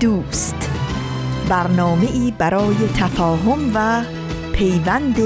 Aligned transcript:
دوست. 0.00 0.70
برنامه 1.48 2.06
ای 2.12 2.32
برای 2.38 2.76
تفاهم 2.96 3.58
و 3.74 4.02
پیوند 4.52 5.16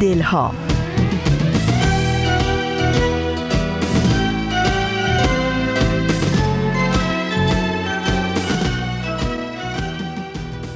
دلها. 0.00 0.54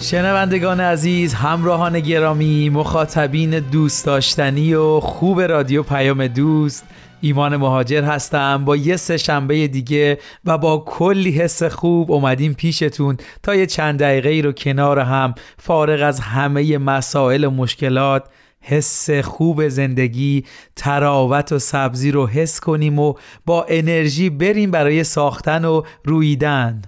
شنوندگان 0.00 0.80
عزیز 0.80 1.34
همراهان 1.34 2.00
گرامی 2.00 2.70
مخاطبین 2.70 3.50
دوست 3.50 4.06
داشتنی 4.06 4.74
و 4.74 5.00
خوب 5.00 5.40
رادیو 5.40 5.82
پیام 5.82 6.26
دوست 6.26 6.86
ایمان 7.22 7.56
مهاجر 7.56 8.04
هستم. 8.04 8.64
با 8.64 8.76
یه 8.76 8.96
سه 8.96 9.16
شنبه 9.16 9.68
دیگه 9.68 10.18
و 10.44 10.58
با 10.58 10.84
کلی 10.86 11.30
حس 11.30 11.62
خوب 11.62 12.12
اومدیم 12.12 12.54
پیشتون 12.54 13.16
تا 13.42 13.54
یه 13.54 13.66
چند 13.66 14.00
دقیقه 14.00 14.28
ای 14.28 14.42
رو 14.42 14.52
کنار 14.52 14.98
هم 14.98 15.34
فارغ 15.58 16.02
از 16.02 16.20
همه 16.20 16.78
مسائل 16.78 17.44
و 17.44 17.50
مشکلات 17.50 18.24
حس 18.60 19.10
خوب 19.10 19.68
زندگی 19.68 20.44
طراوت 20.76 21.52
و 21.52 21.58
سبزی 21.58 22.10
رو 22.10 22.26
حس 22.26 22.60
کنیم 22.60 22.98
و 22.98 23.14
با 23.46 23.66
انرژی 23.68 24.30
بریم 24.30 24.70
برای 24.70 25.04
ساختن 25.04 25.64
و 25.64 25.82
روییدن. 26.04 26.82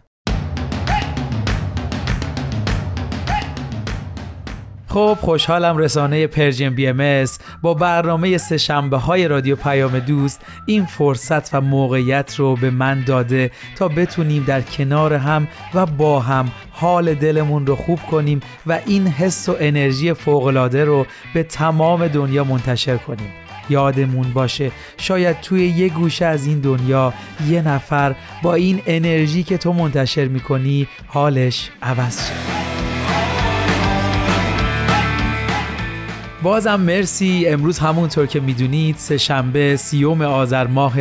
خب 4.94 5.18
خوشحالم 5.20 5.76
رسانه 5.76 6.26
Persian 6.26 6.70
BMS 6.70 7.24
با 7.62 7.74
برنامه 7.74 8.38
سهشنبه 8.38 8.96
های 8.96 9.28
رادیو 9.28 9.56
پیام 9.56 9.98
دوست 9.98 10.40
این 10.66 10.86
فرصت 10.86 11.54
و 11.54 11.60
موقعیت 11.60 12.34
رو 12.36 12.56
به 12.56 12.70
من 12.70 13.00
داده 13.00 13.50
تا 13.76 13.88
بتونیم 13.88 14.44
در 14.44 14.60
کنار 14.60 15.14
هم 15.14 15.48
و 15.74 15.86
با 15.86 16.20
هم 16.20 16.52
حال 16.70 17.14
دلمون 17.14 17.66
رو 17.66 17.76
خوب 17.76 18.00
کنیم 18.10 18.40
و 18.66 18.80
این 18.86 19.06
حس 19.06 19.48
و 19.48 19.56
انرژی 19.60 20.14
فوقالعاده 20.14 20.84
رو 20.84 21.06
به 21.34 21.42
تمام 21.42 22.08
دنیا 22.08 22.44
منتشر 22.44 22.96
کنیم. 22.96 23.32
یادمون 23.70 24.32
باشه 24.32 24.70
شاید 24.96 25.40
توی 25.40 25.68
یه 25.68 25.88
گوشه 25.88 26.24
از 26.24 26.46
این 26.46 26.60
دنیا 26.60 27.14
یه 27.48 27.62
نفر 27.62 28.14
با 28.42 28.54
این 28.54 28.82
انرژی 28.86 29.42
که 29.42 29.58
تو 29.58 29.72
منتشر 29.72 30.28
می‌کنی 30.28 30.88
حالش 31.06 31.70
عوض 31.82 32.28
شه. 32.28 32.73
بازم 36.44 36.80
مرسی. 36.80 37.46
امروز 37.48 37.78
همونطور 37.78 38.26
که 38.26 38.40
می‌دونید 38.40 38.96
سه 38.96 39.18
شنبه 39.18 39.76
سیوم 39.76 40.22
آذر 40.22 40.66
ماه 40.66 40.94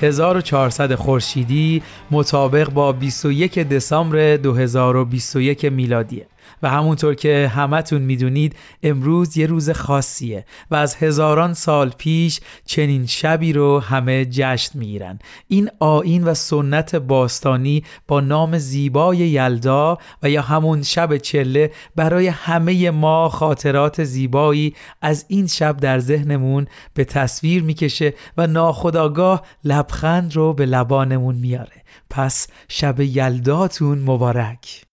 1400 0.00 0.94
خورشیدی 0.94 1.82
مطابق 2.10 2.70
با 2.70 2.92
21 2.92 3.58
دسامبر 3.58 4.36
2021 4.36 5.64
میلادیه. 5.64 6.26
و 6.62 6.70
همونطور 6.70 7.14
که 7.14 7.50
همتون 7.54 8.02
می‌دونید 8.02 8.56
امروز 8.82 9.36
یه 9.36 9.46
روز 9.46 9.70
خاصیه 9.70 10.44
و 10.70 10.74
از 10.74 10.96
هزاران 10.96 11.54
سال 11.54 11.90
پیش 11.98 12.40
چنین 12.64 13.06
شبی 13.06 13.52
رو 13.52 13.80
همه 13.80 14.24
جشن 14.30 14.78
می‌گیرن. 14.78 15.18
این 15.48 15.70
آین 15.80 16.24
و 16.24 16.34
سنت 16.34 16.96
باستانی 16.96 17.84
با 18.08 18.20
نام 18.20 18.58
زیبای 18.58 19.18
یلدا 19.18 19.98
و 20.22 20.30
یا 20.30 20.42
همون 20.42 20.82
شب 20.82 21.16
چله 21.16 21.70
برای 21.96 22.28
همه 22.28 22.90
ما 22.90 23.28
خاطرات 23.28 24.04
زیبایی 24.04 24.74
از 25.02 25.24
این 25.28 25.46
شب 25.46 25.76
در 25.76 25.98
ذهنمون 25.98 26.66
به 26.94 27.04
تصویر 27.04 27.62
می‌کشه 27.62 28.14
و 28.36 28.46
ناخداگاه 28.46 29.42
لبخند 29.64 30.36
رو 30.36 30.52
به 30.52 30.66
لبانمون 30.66 31.34
میاره 31.34 31.82
پس 32.10 32.48
شب 32.68 33.00
یلداتون 33.00 33.98
مبارک. 33.98 34.85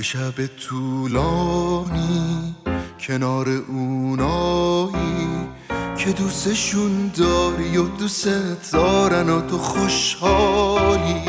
یه 0.00 0.04
شب 0.04 0.46
طولانی 0.46 2.54
کنار 3.00 3.48
اونایی 3.48 5.48
که 5.98 6.12
دوستشون 6.12 7.10
داری 7.16 7.76
و 7.76 7.82
دوست 7.82 8.72
دارن 8.72 9.30
و 9.30 9.40
تو 9.40 9.58
خوشحالی. 9.58 11.22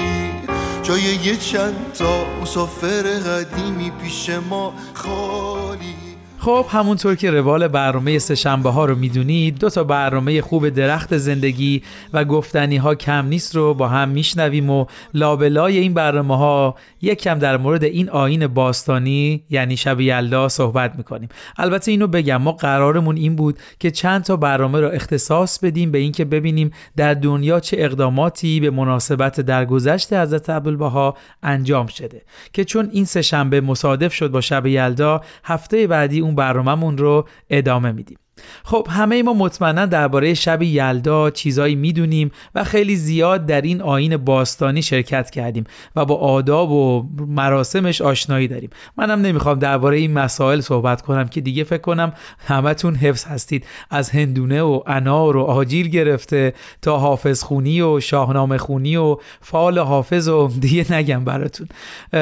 جای 0.83 1.01
یه 1.01 1.37
چند 1.37 1.93
تا 1.93 2.41
مسافر 2.41 3.03
قدیمی 3.03 3.91
پیش 3.91 4.29
ما 4.29 4.73
خالی. 4.93 6.10
خب 6.43 6.65
همونطور 6.69 7.15
که 7.15 7.31
روال 7.31 7.67
برنامه 7.67 8.19
سهشنبه 8.19 8.69
ها 8.69 8.85
رو 8.85 8.95
می‌دونید 8.95 9.59
دو 9.59 9.69
تا 9.69 9.83
برنامه 9.83 10.41
خوب 10.41 10.69
درخت 10.69 11.17
زندگی 11.17 11.81
و 12.13 12.25
گفتنی 12.25 12.77
ها 12.77 12.95
کم 12.95 13.25
نیست 13.25 13.55
رو 13.55 13.73
با 13.73 13.87
هم 13.87 14.09
میشنویم 14.09 14.69
و 14.69 14.85
لابلای 15.13 15.77
این 15.77 15.93
برنامه 15.93 16.37
ها 16.37 16.75
یک 17.01 17.21
کم 17.21 17.39
در 17.39 17.57
مورد 17.57 17.83
این 17.83 18.09
آین 18.09 18.47
باستانی 18.47 19.43
یعنی 19.49 19.77
شب 19.77 20.01
یلدا 20.01 20.49
صحبت 20.49 20.95
می‌کنیم. 20.95 21.29
البته 21.57 21.91
اینو 21.91 22.07
بگم 22.07 22.37
ما 22.37 22.51
قرارمون 22.51 23.17
این 23.17 23.35
بود 23.35 23.59
که 23.79 23.91
چند 23.91 24.23
تا 24.23 24.35
برنامه 24.35 24.79
رو 24.79 24.87
اختصاص 24.93 25.59
بدیم 25.59 25.91
به 25.91 25.97
اینکه 25.97 26.25
ببینیم 26.25 26.71
در 26.97 27.13
دنیا 27.13 27.59
چه 27.59 27.77
اقداماتی 27.79 28.59
به 28.59 28.69
مناسبت 28.69 29.41
درگذشت 29.41 30.13
حضرت 30.13 30.49
عبدالبها 30.49 31.17
انجام 31.43 31.87
شده. 31.87 32.21
که 32.53 32.63
چون 32.63 32.89
این 32.91 33.05
سه 33.05 33.21
شنبه 33.21 33.61
مصادف 33.61 34.13
شد 34.13 34.31
با 34.31 34.41
شب 34.41 34.67
یلدا 34.67 35.21
هفته 35.43 35.87
بعدی 35.87 36.19
اون 36.19 36.30
برنامهمون 36.35 36.97
رو 36.97 37.27
ادامه 37.49 37.91
میدیم. 37.91 38.17
خب 38.63 38.87
همه 38.89 39.23
ما 39.23 39.33
مطمئنا 39.33 39.85
درباره 39.85 40.33
شب 40.33 40.61
یلدا 40.61 41.29
چیزایی 41.29 41.75
می‌دونیم 41.75 42.31
و 42.55 42.63
خیلی 42.63 42.95
زیاد 42.95 43.45
در 43.45 43.61
این 43.61 43.81
آین 43.81 44.17
باستانی 44.17 44.81
شرکت 44.81 45.29
کردیم 45.29 45.63
و 45.95 46.05
با 46.05 46.15
آداب 46.15 46.71
و 46.71 47.09
مراسمش 47.27 48.01
آشنایی 48.01 48.47
داریم. 48.47 48.69
منم 48.97 49.21
نمی‌خوام 49.21 49.59
درباره 49.59 49.97
این 49.97 50.13
مسائل 50.13 50.61
صحبت 50.61 51.01
کنم 51.01 51.27
که 51.27 51.41
دیگه 51.41 51.63
فکر 51.63 51.81
کنم 51.81 52.13
همتون 52.47 52.95
حفظ 52.95 53.25
هستید. 53.25 53.65
از 53.89 54.09
هندونه 54.09 54.61
و 54.61 54.81
انار 54.87 55.37
و 55.37 55.41
آجیل 55.41 55.89
گرفته 55.89 56.53
تا 56.81 56.97
حافظ 56.97 57.43
خونی 57.43 57.81
و 57.81 57.99
شاهنامه 57.99 58.57
خونی 58.57 58.95
و 58.95 59.17
فال 59.41 59.79
حافظ 59.79 60.27
و 60.27 60.47
دیگه 60.59 60.93
نگم 60.93 61.25
براتون. 61.25 61.67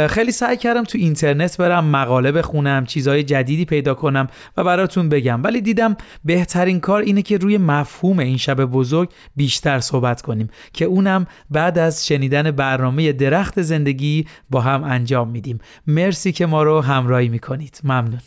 خیلی 0.08 0.32
سعی 0.32 0.58
کردم 0.58 0.84
تو 0.84 0.98
اینترنت 0.98 1.58
برم 1.58 1.86
مقاله 1.86 2.32
بخونم 2.32 2.86
چیزهای 2.86 3.24
جدیدی 3.24 3.66
پیدا 3.66 3.94
کنم 3.94 4.28
و 4.58 4.64
براتون 4.64 5.10
بگم. 5.10 5.44
ولی 5.44 5.62
دیدم 5.62 5.98
بهترین 6.26 6.80
کار 6.80 7.02
اینه 7.02 7.22
که 7.22 7.38
روی 7.38 7.58
مفهوم 7.58 8.20
این 8.20 8.38
شب 8.38 8.66
بزرگ 8.66 9.10
بیشتر 9.36 9.80
صحبت 9.80 10.22
کنیم 10.22 10.50
که 10.74 10.86
اونم 10.86 11.28
بعد 11.50 11.78
از 11.78 12.08
شنیدن 12.08 12.52
برنامه 12.52 13.12
درخت 13.12 13.62
زندگی 13.62 14.26
با 14.50 14.62
هم 14.62 14.84
انجام 14.84 15.30
میدیم. 15.30 15.60
مرسی 15.88 16.32
که 16.32 16.46
ما 16.46 16.64
رو 16.64 16.82
همراهی 16.82 17.30
می‌کنید. 17.30 17.80
ممنون. 17.84 18.20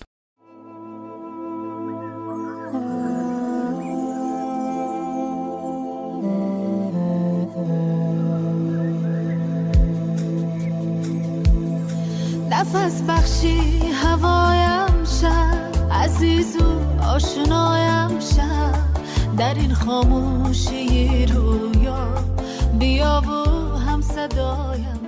نفس 12.51 13.03
بخشی 13.09 13.79
هوایم 14.03 15.05
شد 15.05 15.91
عزیز 15.91 16.57
آشنایم 17.15 18.21
شد 18.21 19.39
در 19.39 19.55
این 19.55 19.75
خاموشی 19.75 21.27
رویا. 21.27 22.09
بیا 22.79 23.23
و 23.27 23.79
هم 23.79 24.01
صدایم 24.01 25.01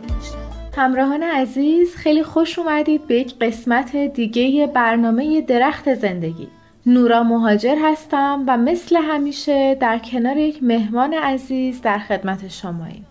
همراهان 0.77 1.23
عزیز 1.23 1.97
خیلی 1.97 2.23
خوش 2.23 2.59
اومدید 2.59 3.06
به 3.06 3.15
یک 3.15 3.39
قسمت 3.39 3.97
دیگه 3.97 4.67
برنامه 4.67 5.41
درخت 5.41 5.95
زندگی. 5.95 6.49
نورا 6.87 7.23
مهاجر 7.23 7.77
هستم 7.83 8.45
و 8.47 8.56
مثل 8.56 8.97
همیشه 8.97 9.75
در 9.75 9.99
کنار 9.99 10.37
یک 10.37 10.62
مهمان 10.62 11.15
عزیز 11.15 11.81
در 11.81 11.99
خدمت 11.99 12.49
شماییم. 12.49 13.06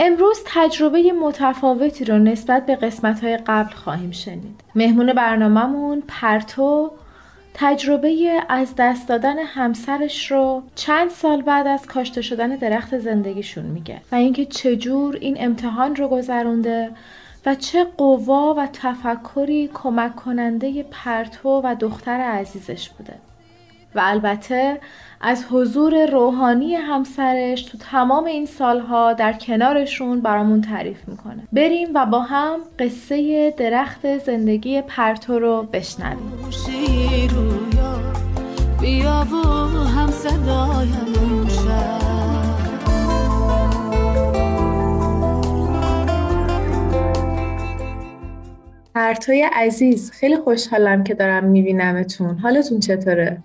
امروز 0.00 0.38
تجربه 0.46 1.12
متفاوتی 1.12 2.04
رو 2.04 2.18
نسبت 2.18 2.66
به 2.66 2.76
قسمت 2.76 3.24
های 3.24 3.36
قبل 3.36 3.74
خواهیم 3.74 4.10
شنید. 4.10 4.60
مهمون 4.74 5.12
برنامهمون 5.12 6.02
پرتو 6.08 6.90
تجربه 7.60 8.42
از 8.48 8.74
دست 8.78 9.08
دادن 9.08 9.38
همسرش 9.38 10.30
رو 10.30 10.62
چند 10.74 11.10
سال 11.10 11.42
بعد 11.42 11.66
از 11.66 11.86
کاشته 11.86 12.22
شدن 12.22 12.48
درخت 12.48 12.98
زندگیشون 12.98 13.64
میگه 13.64 14.00
و 14.12 14.14
اینکه 14.14 14.46
چجور 14.46 15.16
این 15.20 15.36
امتحان 15.40 15.96
رو 15.96 16.08
گذرونده 16.08 16.90
و 17.46 17.54
چه 17.54 17.84
قوا 17.84 18.54
و 18.54 18.68
تفکری 18.72 19.70
کمک 19.74 20.16
کننده 20.16 20.82
پرتو 20.82 21.60
و 21.64 21.74
دختر 21.80 22.20
عزیزش 22.20 22.88
بوده. 22.88 23.14
و 23.94 24.00
البته 24.04 24.80
از 25.20 25.44
حضور 25.50 26.10
روحانی 26.10 26.74
همسرش 26.74 27.62
تو 27.62 27.78
تمام 27.78 28.24
این 28.24 28.46
سالها 28.46 29.12
در 29.12 29.32
کنارشون 29.32 30.20
برامون 30.20 30.60
تعریف 30.60 31.08
می‌کنه. 31.08 31.42
بریم 31.52 31.88
و 31.94 32.06
با 32.06 32.20
هم 32.20 32.58
قصه 32.78 33.50
درخت 33.50 34.18
زندگی 34.18 34.82
پرتو 34.82 35.38
رو 35.38 35.68
بشنویم. 35.72 36.32
بیا 38.80 39.26
پرتوی 48.94 49.42
عزیز 49.52 50.10
خیلی 50.10 50.36
خوشحالم 50.36 51.04
که 51.04 51.14
دارم 51.14 51.44
میبینمتون. 51.44 52.38
حالتون 52.38 52.80
چطوره؟ 52.80 53.42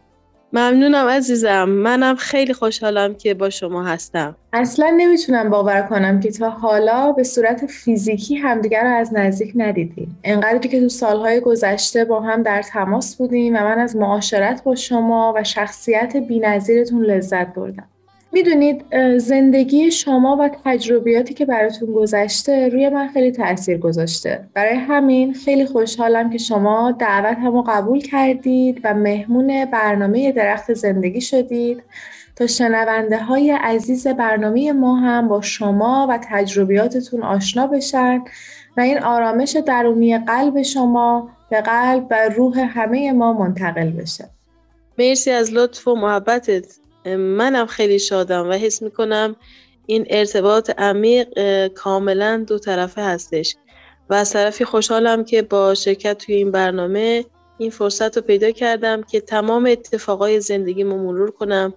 ممنونم 0.54 1.08
عزیزم. 1.08 1.64
منم 1.70 2.16
خیلی 2.16 2.54
خوشحالم 2.54 3.16
که 3.16 3.34
با 3.34 3.50
شما 3.50 3.84
هستم. 3.84 4.36
اصلا 4.54 4.94
نمی‌تونم 4.98 5.50
باور 5.50 5.82
کنم 5.82 6.20
که 6.20 6.32
تا 6.32 6.50
حالا 6.50 7.12
به 7.12 7.24
صورت 7.24 7.66
فیزیکی 7.66 8.36
همدیگر 8.36 8.84
رو 8.84 8.90
از 8.90 9.14
نزدیک 9.14 9.52
ندیدیم. 9.56 10.20
انقدری 10.24 10.70
که 10.70 10.82
تو 10.82 10.90
سالهای 10.90 11.40
گذشته 11.40 12.06
با 12.06 12.22
هم 12.22 12.44
در 12.44 12.62
تماس 12.62 13.16
بودیم 13.16 13.56
و 13.56 13.60
من 13.60 13.80
از 13.80 13.96
معاشرت 13.96 14.64
با 14.64 14.76
شما 14.76 15.34
و 15.36 15.44
شخصیت 15.44 16.18
بینظیرتون 16.18 17.06
لذت 17.06 17.54
بردم. 17.54 17.88
می‌دونید 18.34 18.86
زندگی 19.18 19.92
شما 19.92 20.38
و 20.40 20.50
تجربیاتی 20.66 21.34
که 21.34 21.46
براتون 21.46 21.94
گذشته 21.94 22.70
روی 22.70 22.90
من 22.90 23.08
خیلی 23.08 23.32
تاثیر 23.32 23.78
گذاشته. 23.78 24.48
برای 24.54 24.76
همین 24.76 25.34
خیلی 25.34 25.66
خوشحالم 25.66 26.30
که 26.30 26.38
شما 26.38 26.92
دعوت 26.92 27.38
همو 27.38 27.64
قبول 27.68 28.02
کردید 28.02 28.82
و 28.84 28.94
مهمون 28.94 29.66
برنامه 29.66 30.32
درخت 30.32 30.74
زندگی 30.74 31.22
شدید. 31.22 31.84
تا 32.36 32.48
شنونده 32.48 33.18
های 33.18 33.52
عزیز 33.52 34.08
برنامه 34.08 34.72
ما 34.72 34.96
هم 34.96 35.28
با 35.28 35.42
شما 35.42 36.08
و 36.10 36.20
تجربیاتتون 36.30 37.24
آشنا 37.24 37.68
بشن 37.68 38.22
و 38.78 38.82
این 38.82 39.00
آرامش 39.00 39.58
درونی 39.66 40.18
قلب 40.18 40.62
شما 40.62 41.30
به 41.50 41.62
قلب 41.62 42.08
و 42.12 42.30
روح 42.36 42.60
همه 42.60 43.12
ما 43.12 43.34
منتقل 43.34 43.90
بشه. 43.90 44.30
مرسی 45.00 45.32
از 45.32 45.54
لطف 45.54 45.88
و 45.88 45.96
محبتت. 45.96 46.83
منم 47.06 47.66
خیلی 47.66 48.00
شادم 48.00 48.50
و 48.50 48.54
حس 48.54 48.82
می‌کنم 48.82 49.36
این 49.86 50.06
ارتباط 50.10 50.72
عمیق 50.78 51.28
کاملا 51.68 52.46
دو 52.48 52.60
طرفه 52.60 53.02
هستش. 53.02 53.56
و 54.10 54.14
از 54.14 54.34
طرفی 54.34 54.66
خوشحالم 54.66 55.24
که 55.24 55.42
با 55.42 55.74
شرکت 55.74 56.18
توی 56.18 56.36
این 56.36 56.52
برنامه 56.52 57.26
این 57.58 57.70
فرصت 57.70 58.18
رو 58.18 58.24
پیدا 58.24 58.52
کردم 58.52 59.04
که 59.04 59.22
تمام 59.22 59.66
اتفاقای 59.66 60.40
زندگیمو 60.40 60.98
مرور 60.98 61.32
کنم 61.32 61.74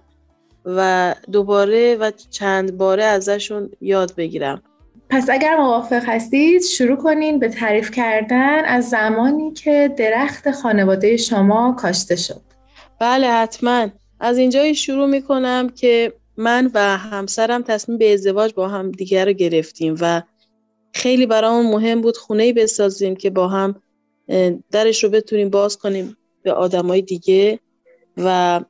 و 0.65 1.15
دوباره 1.31 1.95
و 1.95 2.11
چند 2.29 2.77
باره 2.77 3.03
ازشون 3.03 3.69
یاد 3.81 4.15
بگیرم. 4.15 4.61
پس 5.09 5.29
اگر 5.29 5.57
موافق 5.57 6.03
هستید 6.05 6.61
شروع 6.61 6.97
کنین 6.97 7.39
به 7.39 7.49
تعریف 7.49 7.91
کردن 7.91 8.65
از 8.65 8.89
زمانی 8.89 9.53
که 9.53 9.93
درخت 9.97 10.51
خانواده 10.51 11.17
شما 11.17 11.75
کاشته 11.79 12.15
شد. 12.15 12.41
بله 12.99 13.27
حتما. 13.27 13.87
از 14.19 14.37
اینجایی 14.37 14.75
شروع 14.75 15.05
می‌کنم 15.05 15.69
که 15.69 16.13
من 16.37 16.71
و 16.73 16.97
همسرم 16.97 17.63
تصمیم 17.63 17.97
به 17.97 18.13
ازدواج 18.13 18.53
با 18.53 18.67
هم 18.67 18.91
دیگر 18.91 19.25
رو 19.25 19.33
گرفتیم 19.33 19.95
و 20.01 20.21
خیلی 20.93 21.25
برامون 21.25 21.71
مهم 21.71 22.01
بود 22.01 22.17
خونه 22.17 22.53
بسازیم 22.53 23.15
که 23.15 23.29
با 23.29 23.47
هم 23.47 23.81
درش 24.71 25.03
رو 25.03 25.09
بتونیم 25.09 25.49
باز 25.49 25.77
کنیم 25.77 26.17
به 26.43 26.53
آدمای 26.53 27.01
دیگه 27.01 27.59
و 28.17 28.61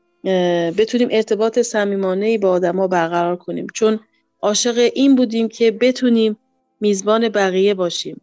بتونیم 0.78 1.08
ارتباط 1.12 1.60
صمیمانه 1.60 2.38
با 2.38 2.50
آدما 2.50 2.88
برقرار 2.88 3.36
کنیم. 3.36 3.68
چون 3.74 4.00
عاشق 4.42 4.90
این 4.94 5.16
بودیم 5.16 5.48
که 5.48 5.72
بتونیم 5.72 6.38
میزبان 6.82 7.30
بقیه 7.30 7.74
باشیم. 7.74 8.22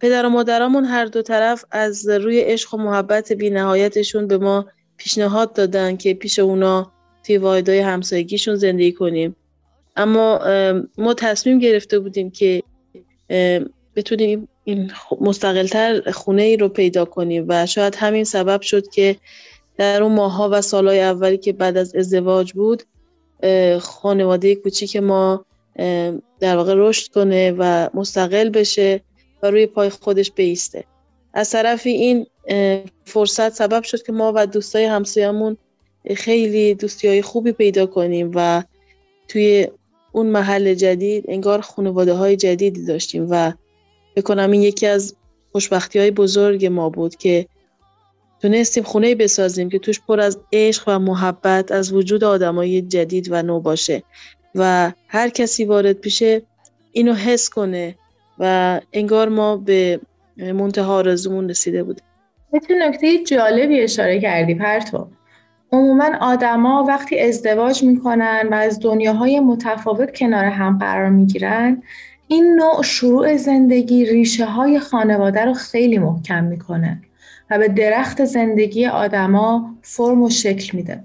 پدر 0.00 0.26
و 0.26 0.28
مادرامون 0.28 0.84
هر 0.84 1.04
دو 1.04 1.22
طرف 1.22 1.64
از 1.70 2.08
روی 2.08 2.40
عشق 2.40 2.74
و 2.74 2.76
محبت 2.76 3.32
بینهایتشون 3.32 4.26
به 4.26 4.38
ما 4.38 4.66
پیشنهاد 4.96 5.52
دادن 5.52 5.96
که 5.96 6.14
پیش 6.14 6.38
اونا 6.38 6.92
توی 7.26 7.38
واحدهای 7.38 7.78
همسایگیشون 7.78 8.54
زندگی 8.54 8.92
کنیم. 8.92 9.36
اما 9.96 10.40
ما 10.98 11.14
تصمیم 11.14 11.58
گرفته 11.58 11.98
بودیم 11.98 12.30
که 12.30 12.62
بتونیم 13.96 14.48
این 14.64 14.90
مستقلتر 15.20 16.10
خونه 16.10 16.42
ای 16.42 16.56
رو 16.56 16.68
پیدا 16.68 17.04
کنیم 17.04 17.44
و 17.48 17.66
شاید 17.66 17.94
همین 17.94 18.24
سبب 18.24 18.60
شد 18.60 18.88
که 18.88 19.16
در 19.76 20.02
اون 20.02 20.14
ماها 20.14 20.48
و 20.52 20.60
سالهای 20.60 21.00
اولی 21.00 21.38
که 21.38 21.52
بعد 21.52 21.76
از 21.76 21.94
ازدواج 21.94 22.52
بود 22.52 22.82
خانواده 23.80 24.54
کوچیک 24.54 24.96
ما 24.96 25.44
در 26.40 26.56
واقع 26.56 26.74
رشد 26.76 27.12
کنه 27.12 27.54
و 27.58 27.88
مستقل 27.94 28.48
بشه 28.48 29.00
و 29.42 29.50
روی 29.50 29.66
پای 29.66 29.88
خودش 29.88 30.30
بیسته. 30.30 30.84
از 31.34 31.50
طرفی 31.50 31.90
این 31.90 32.26
فرصت 33.04 33.54
سبب 33.54 33.82
شد 33.82 34.02
که 34.02 34.12
ما 34.12 34.32
و 34.36 34.46
دوستای 34.46 34.84
همسایمون 34.84 35.56
خیلی 36.16 36.74
دوستی 36.74 37.08
های 37.08 37.22
خوبی 37.22 37.52
پیدا 37.52 37.86
کنیم 37.86 38.30
و 38.34 38.62
توی 39.28 39.68
اون 40.12 40.26
محل 40.26 40.74
جدید 40.74 41.24
انگار 41.28 41.60
خانواده 41.60 42.12
های 42.12 42.36
جدیدی 42.36 42.84
داشتیم 42.84 43.26
و 43.30 43.52
بکنم 44.16 44.50
این 44.50 44.62
یکی 44.62 44.86
از 44.86 45.16
خوشبختی 45.52 45.98
های 45.98 46.10
بزرگ 46.10 46.66
ما 46.66 46.90
بود 46.90 47.16
که 47.16 47.46
تونستیم 48.42 48.82
خونه 48.82 49.14
بسازیم 49.14 49.68
که 49.68 49.78
توش 49.78 50.00
پر 50.00 50.20
از 50.20 50.38
عشق 50.52 50.84
و 50.86 50.98
محبت 50.98 51.72
از 51.72 51.92
وجود 51.92 52.24
آدمای 52.24 52.82
جدید 52.82 53.28
و 53.30 53.42
نو 53.42 53.60
باشه 53.60 54.02
و 54.54 54.92
هر 55.08 55.28
کسی 55.28 55.64
وارد 55.64 55.96
پیشه 55.96 56.42
اینو 56.92 57.14
حس 57.14 57.48
کنه 57.48 57.98
و 58.38 58.80
انگار 58.92 59.28
ما 59.28 59.56
به 59.56 60.00
منتها 60.36 60.94
آرزومون 60.94 61.48
رسیده 61.48 61.82
بوده 61.82 62.02
به 62.60 62.74
نکته 62.74 63.24
جالبی 63.24 63.80
اشاره 63.80 64.20
کردی 64.20 64.54
پرتو. 64.54 65.08
عموما 65.72 66.10
آدما 66.20 66.84
وقتی 66.88 67.20
ازدواج 67.20 67.82
می‌کنن 67.82 68.48
و 68.50 68.54
از 68.54 68.80
دنیاهای 68.80 69.40
متفاوت 69.40 70.16
کنار 70.16 70.44
هم 70.44 70.78
قرار 70.78 71.08
می‌گیرن 71.08 71.82
این 72.28 72.54
نوع 72.56 72.82
شروع 72.82 73.36
زندگی 73.36 74.04
ریشه 74.04 74.44
های 74.44 74.78
خانواده 74.78 75.44
رو 75.44 75.54
خیلی 75.54 75.98
محکم 75.98 76.44
می‌کنه 76.44 77.02
و 77.50 77.58
به 77.58 77.68
درخت 77.68 78.24
زندگی 78.24 78.86
آدما 78.86 79.74
فرم 79.82 80.22
و 80.22 80.30
شکل 80.30 80.76
میده. 80.76 81.04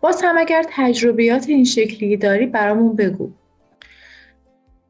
باز 0.00 0.22
هم 0.22 0.38
اگر 0.38 0.64
تجربیات 0.70 1.48
این 1.48 1.64
شکلی 1.64 2.16
داری 2.16 2.46
برامون 2.46 2.96
بگو. 2.96 3.30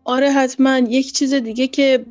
آره 0.05 0.31
حتما. 0.31 0.79
یک 0.79 1.13
چیز 1.13 1.35
دیگه 1.35 1.67
که 1.67 2.05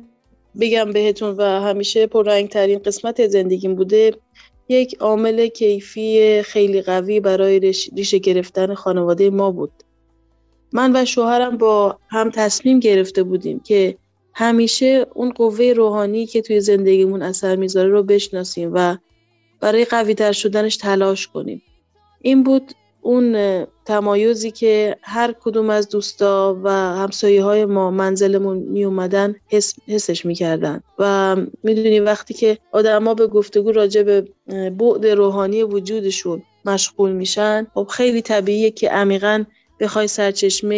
بگم 0.60 0.92
بهتون 0.92 1.36
و 1.36 1.42
همیشه 1.42 2.06
پررنگ 2.06 2.48
ترین 2.48 2.78
قسمت 2.78 3.26
زندگیم 3.26 3.74
بوده 3.74 4.12
یک 4.68 4.96
عامل 5.00 5.46
کیفی 5.46 6.42
خیلی 6.42 6.82
قوی 6.82 7.20
برای 7.20 7.60
ریشه 7.96 8.18
گرفتن 8.18 8.74
خانواده 8.74 9.30
ما 9.30 9.50
بود. 9.50 9.72
من 10.72 10.96
و 10.96 11.04
شوهرم 11.04 11.56
با 11.56 11.98
هم 12.10 12.30
تصمیم 12.30 12.80
گرفته 12.80 13.22
بودیم 13.22 13.60
که 13.60 13.98
همیشه 14.34 15.06
اون 15.14 15.32
قوه 15.32 15.72
روحانی 15.76 16.26
که 16.26 16.42
توی 16.42 16.60
زندگیمون 16.60 17.22
اثر 17.22 17.56
می‌ذاره 17.56 17.88
رو 17.88 18.02
بشناسیم 18.02 18.70
و 18.74 18.96
برای 19.60 19.84
قوی 19.84 20.14
تر 20.14 20.32
شدنش 20.32 20.76
تلاش 20.76 21.28
کنیم. 21.28 21.62
این 22.20 22.42
بود 22.42 22.72
اون 23.04 23.66
تمایزی 23.84 24.50
که 24.50 24.96
هر 25.02 25.34
کدوم 25.40 25.70
از 25.70 25.88
دوستا 25.88 26.60
و 26.62 26.70
همسایه 26.70 27.44
های 27.44 27.64
ما 27.64 27.90
منزلمون 27.90 28.56
می 28.56 28.84
اومدن 28.84 29.34
حس، 29.46 29.74
حسش 29.88 30.26
می‌کردن. 30.26 30.82
و 30.98 31.36
می‌دونی 31.62 32.00
وقتی 32.00 32.34
که 32.34 32.58
آدما 32.72 33.14
به 33.14 33.26
گفتگو 33.26 33.72
راجع 33.72 34.02
به 34.02 34.28
بعد 34.70 35.06
روحانی 35.06 35.62
وجودشون 35.62 36.42
مشغول 36.64 37.12
میشن 37.12 37.66
خب 37.74 37.88
خیلی 37.90 38.22
طبیعیه 38.22 38.70
که 38.70 38.90
عمیقا 38.90 39.44
بخوای 39.80 40.08
سرچشمه 40.08 40.76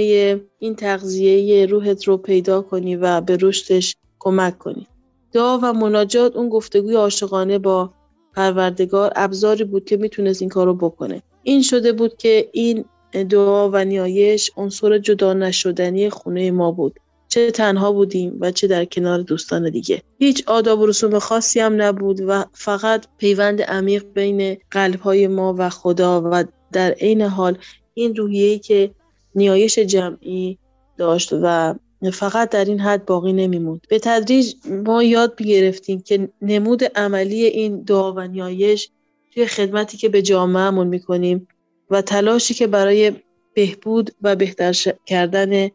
این 0.59 0.77
تغذیه 0.77 1.67
روحت 1.67 2.05
رو 2.05 2.17
پیدا 2.17 2.63
کنی 2.63 2.97
و 2.97 3.21
به 3.21 3.39
رشدش 3.41 3.97
کمک 4.19 4.59
کنی. 4.59 4.87
دعا 5.33 5.59
و 5.59 5.73
مناجات 5.73 6.37
اون 6.37 6.49
گفتگوی 6.49 6.95
عاشقانه 6.95 7.59
با 7.59 7.91
پروردگار 8.35 9.13
ابزاری 9.17 9.65
بود 9.65 9.85
که 9.85 9.97
می‌تونست 9.97 10.43
این 10.43 10.49
کارو 10.49 10.75
بکنه. 10.75 11.23
این 11.47 11.63
شده 11.63 11.93
بود 11.93 12.17
که 12.17 12.49
این 12.53 12.85
دعا 13.31 13.71
و 13.71 13.85
نیایش 13.85 14.51
عنصر 14.57 14.99
جدا 14.99 15.33
نشدنی 15.33 16.11
خونه 16.11 16.51
ما 16.51 16.73
بود. 16.73 17.01
چه 17.29 17.51
تنها 17.51 17.93
بودیم 17.93 18.37
و 18.41 18.51
چه 18.51 18.67
در 18.67 18.85
کنار 18.85 19.19
دوستان 19.19 19.71
دیگه. 19.71 20.03
هیچ 20.19 20.45
آداب 20.47 20.81
و 20.81 20.87
رسوم 20.87 21.19
خاصی 21.19 21.61
هم 21.61 21.83
نبود 21.83 22.21
و 22.27 22.45
فقط 22.53 23.07
پیوند 23.19 23.63
عمیق 23.63 24.05
بین 24.15 24.57
قلبهای 24.71 25.27
ما 25.27 25.55
و 25.59 25.69
خدا 25.69 26.31
و 26.33 26.45
در 26.73 26.91
عین 26.91 27.23
حال 27.23 27.59
این 27.95 28.17
روحیه‌ای 28.17 28.59
که 28.59 28.91
نیایش 29.35 29.79
جمعی 29.79 30.59
داشت 30.97 31.33
و 31.43 31.75
فقط 32.13 32.51
در 32.51 32.65
این 32.65 32.81
حد 32.81 33.05
باقی 33.05 33.33
نمیموند. 33.33 33.81
به 33.89 33.99
تدریج 33.99 34.55
ما 34.85 35.03
یاد 35.03 35.43
گرفتیم 35.43 36.01
که 36.01 36.29
نمود 36.43 36.85
عملی 36.85 37.45
این 37.45 37.83
دعا 37.83 38.13
و 38.13 38.21
نیایش 38.21 38.91
توی 39.37 39.47
خدمتی 39.47 39.97
که 39.97 40.09
به 40.09 40.23
جامعهمون 40.23 40.87
می‌کنیم 40.87 41.49
و 41.91 42.03
تلاشی 42.03 42.55
که 42.55 42.67
برای 42.67 43.13
بهبود 43.55 44.11
و 44.23 44.37
بهتر 44.37 44.73
کردن 45.07 45.69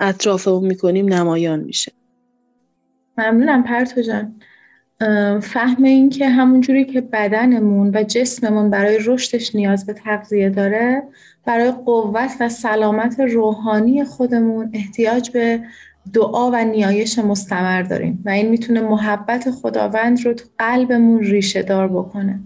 اطرافمون 0.00 0.66
می‌کنیم 0.66 1.14
نمایان 1.14 1.60
میشه. 1.60 1.92
ممنونم 3.18 3.62
پرتو 3.62 4.02
جان. 4.02 4.34
فهم 5.40 5.82
این 5.82 6.10
که 6.10 6.28
همونجوری 6.28 6.84
که 6.84 7.00
بدنمون 7.00 7.90
و 7.94 8.02
جسممون 8.02 8.70
برای 8.70 8.98
رشدش 9.04 9.54
نیاز 9.54 9.86
به 9.86 9.92
تغذیه 9.92 10.50
داره 10.50 11.02
برای 11.44 11.70
قوت 11.70 12.30
و 12.40 12.48
سلامت 12.48 13.20
روحانی 13.20 14.04
خودمون 14.04 14.70
احتیاج 14.72 15.30
به 15.30 15.60
دعا 16.12 16.50
و 16.50 16.64
نیایش 16.64 17.18
مستمر 17.18 17.82
داریم 17.82 18.22
و 18.24 18.30
این 18.30 18.48
می‌تونه 18.48 18.80
محبت 18.80 19.50
خداوند 19.50 20.26
رو 20.26 20.34
تو 20.34 20.44
قلبمون 20.58 21.20
ریشه 21.20 21.62
دار 21.62 21.88
بکنه. 21.88 22.40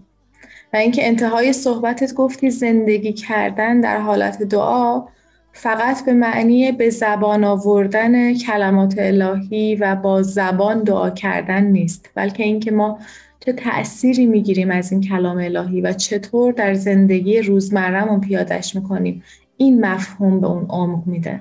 و 0.75 0.77
اینکه 0.77 1.07
انتهای 1.07 1.53
صحبتت 1.53 2.15
گفتی 2.15 2.51
زندگی 2.51 3.13
کردن 3.13 3.81
در 3.81 4.01
حالت 4.01 4.43
دعا 4.43 5.05
فقط 5.53 6.05
به 6.05 6.13
معنی 6.13 6.73
به 6.73 6.91
زبان 6.91 7.45
آوردن 7.45 8.35
کلمات 8.39 8.95
الهی 8.99 9.75
و 9.77 9.97
با 9.97 10.23
زبان 10.23 10.83
دعا 10.83 11.11
کردن 11.11 11.65
نیست 11.65 12.11
بلکه 12.15 12.43
اینکه 12.43 12.71
ما 12.71 12.99
چه 13.41 13.53
تأثیری 13.53 14.27
می‌گیریم 14.27 14.71
از 14.71 14.93
این 14.93 15.01
کلام 15.01 15.39
الهی 15.39 15.81
و 15.81 15.93
چطور 15.93 16.53
در 16.53 16.75
زندگی 16.75 17.41
روزمرهمون 17.41 18.21
پیادش 18.21 18.75
می‌کنیم. 18.75 19.23
این 19.57 19.87
مفهوم 19.87 20.41
به 20.41 20.47
اون 20.47 20.67
عمق 20.71 21.07
میده. 21.07 21.41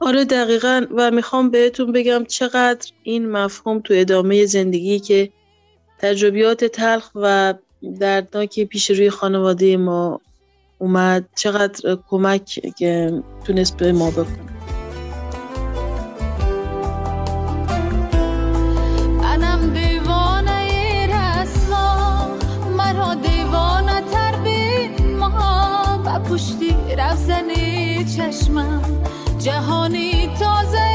آره 0.00 0.24
دقیقا 0.24 0.82
و 0.96 1.10
می‌خوام 1.10 1.50
بهتون 1.50 1.92
بگم 1.92 2.24
چقدر 2.24 2.92
این 3.02 3.30
مفهوم 3.30 3.80
تو 3.80 3.94
ادامه 3.96 4.46
زندگی 4.46 4.98
که 4.98 5.30
تجربیات 5.98 6.64
تلخ 6.64 7.10
و 7.14 7.54
دردناکی 8.00 8.64
پیش 8.64 8.90
روی 8.90 9.10
خانواده 9.10 9.76
ما 9.76 10.20
اومد. 10.78 11.28
چقدر 11.36 11.98
کمک 12.08 12.60
تونست 13.44 13.76
به 13.76 13.92
ما 13.92 14.10
بکنه. 14.10 14.52
پشتی 26.32 26.74
رفزنی 26.98 28.04
چشمم 28.04 28.82
جهانی 29.38 30.30
تازه 30.38 30.91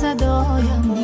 صدایم 0.00 0.96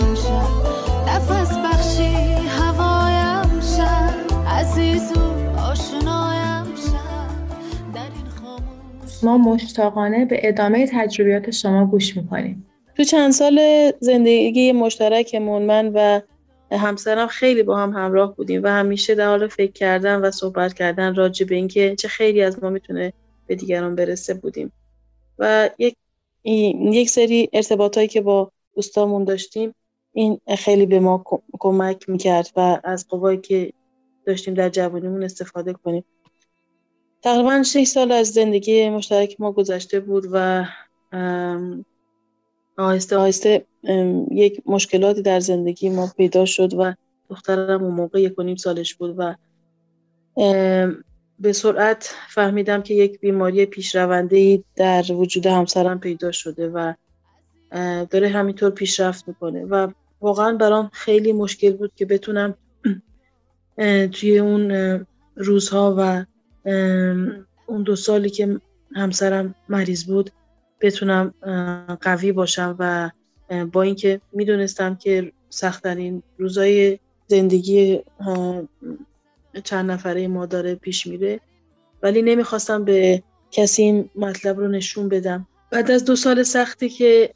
نفس 1.07 1.57
بخشی 1.57 2.15
هوایم 2.49 3.61
شد. 3.61 4.35
عزیز 4.47 5.13
و 5.17 5.21
آشنایم 5.61 6.65
شد. 6.65 7.95
در 7.95 8.01
این 8.01 8.27
خاموشی 8.27 9.27
ما 9.27 9.39
مشتاقانه 9.39 10.25
به 10.25 10.41
ادامه 10.43 10.87
تجربیات 10.93 11.51
شما 11.51 11.87
گوش 11.87 12.17
می‌کنیم. 12.17 12.67
تو 12.97 13.05
چند 13.05 13.33
سال 13.33 13.61
زندگی 14.01 14.73
مشترکمون 14.73 15.63
من 15.63 15.93
و 15.95 16.21
همسرم 16.73 17.27
خیلی 17.27 17.63
با 17.63 17.77
هم 17.77 17.91
همراه 17.91 18.37
بودیم 18.37 18.63
و 18.63 18.67
همیشه 18.67 19.15
در 19.15 19.27
حال 19.27 19.49
فکر 19.49 19.73
کردن 19.73 20.17
و 20.17 20.31
صحبت 20.31 20.75
کردن 20.75 21.15
راجع 21.15 21.47
به 21.47 21.55
اینکه 21.55 21.97
چه 21.97 22.09
خیلی 22.09 22.43
از 22.43 22.65
ما 22.65 22.71
می‌تونه 22.71 23.13
به 23.47 23.55
دیگران 23.55 23.95
برسه 23.95 24.35
بودیم. 24.35 24.73
و 25.39 25.71
یک 25.79 25.97
یک 26.93 27.11
سری 27.11 27.49
ارتباطایی 27.53 28.09
که 28.09 28.21
با 28.21 28.53
دوستامون 28.77 29.25
داشتیم 29.25 29.75
این 30.13 30.41
خیلی 30.59 30.87
به 30.87 31.01
ما 31.01 31.25
کمک 31.59 32.09
می‌کرد 32.09 32.51
و 32.57 32.81
از 32.85 33.09
قوایی 33.09 33.39
که 33.39 33.73
داشتیم 34.27 34.55
در 34.55 34.69
جوانیمون 34.69 35.23
استفاده 35.23 35.73
کنیم. 35.73 36.05
تقریبا 37.23 37.63
6 37.63 37.85
سال 37.85 38.13
از 38.13 38.29
زندگی 38.29 38.89
مشترک 38.89 39.37
ما 39.39 39.53
گذشته 39.53 40.01
بود 40.01 40.25
و 40.33 40.65
آهسته 42.79 43.17
آهسته 43.17 43.67
یک 44.31 44.63
مشکلاتی 44.67 45.23
در 45.23 45.41
زندگی 45.41 45.89
ما 45.89 46.11
پیدا 46.17 46.45
شد 46.45 46.75
و 46.75 46.95
دخترم 47.31 47.85
اون 47.85 47.95
موقع 47.95 48.21
یک 48.21 48.39
و 48.39 48.43
نیم 48.43 48.57
سالش 48.57 48.95
بود 48.95 49.15
و 49.19 49.35
به 51.39 51.53
سرعت 51.53 52.15
فهمیدم 52.29 52.83
که 52.83 52.95
یک 52.95 53.21
بیماری 53.21 53.67
پیشرونده 53.67 54.65
در 54.77 55.05
وجود 55.11 55.47
همسرم 55.47 56.01
پیدا 56.01 56.33
شده 56.33 56.69
و 56.69 56.93
داره 58.11 58.29
همینطور 58.29 58.71
پیشرفت 58.71 59.29
می‌کنه. 59.29 59.65
و 59.65 59.89
واقعا 60.21 60.53
برام 60.53 60.91
خیلی 60.93 61.33
مشکل 61.33 61.73
بود 61.77 61.93
که 61.97 62.07
بتونم 62.07 62.55
توی 64.13 64.39
اون 64.39 64.71
روزها 65.37 65.95
و 65.99 66.25
اون 67.67 67.83
دو 67.83 67.97
سالی 67.97 68.31
که 68.31 68.61
همسرم 68.95 69.55
مریض 69.69 70.05
بود 70.05 70.31
بتونم 70.81 71.35
قوی 72.01 72.33
باشم 72.33 72.77
و 72.79 73.11
با 73.73 73.83
اینکه 73.83 74.21
می‌دونستم 74.33 74.95
که 74.95 75.33
سختترین 75.51 76.23
روزای 76.39 76.99
زندگی 77.27 78.03
چند 79.65 79.91
نفره 79.91 80.29
ما 80.29 80.47
داره 80.47 80.75
پیش 80.75 81.07
میره 81.07 81.41
ولی 82.03 82.23
نمی‌خواستم 82.23 82.85
به 82.85 83.23
کسی 83.51 83.83
این 83.83 84.11
مطلب 84.17 84.59
رو 84.59 84.69
نشون 84.69 85.09
بدم. 85.09 85.47
بعد 85.71 85.91
از 85.91 86.05
دو 86.05 86.17
سال 86.17 86.43
سختی 86.43 86.89
که 86.89 87.33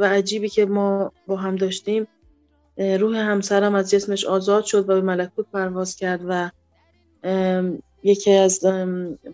و 0.00 0.04
عجیبی 0.04 0.48
که 0.48 0.66
ما 0.66 1.12
با 1.26 1.36
هم 1.36 1.56
داشتیم 1.56 2.06
روح 2.78 3.16
همسرم 3.16 3.74
از 3.74 3.90
جسمش 3.90 4.24
آزاد 4.24 4.64
شد 4.64 4.90
و 4.90 4.94
به 4.94 5.00
ملکوت 5.00 5.46
پرواز 5.52 5.96
کرد 5.96 6.20
و 6.28 6.50
یکی 8.02 8.32
از 8.32 8.64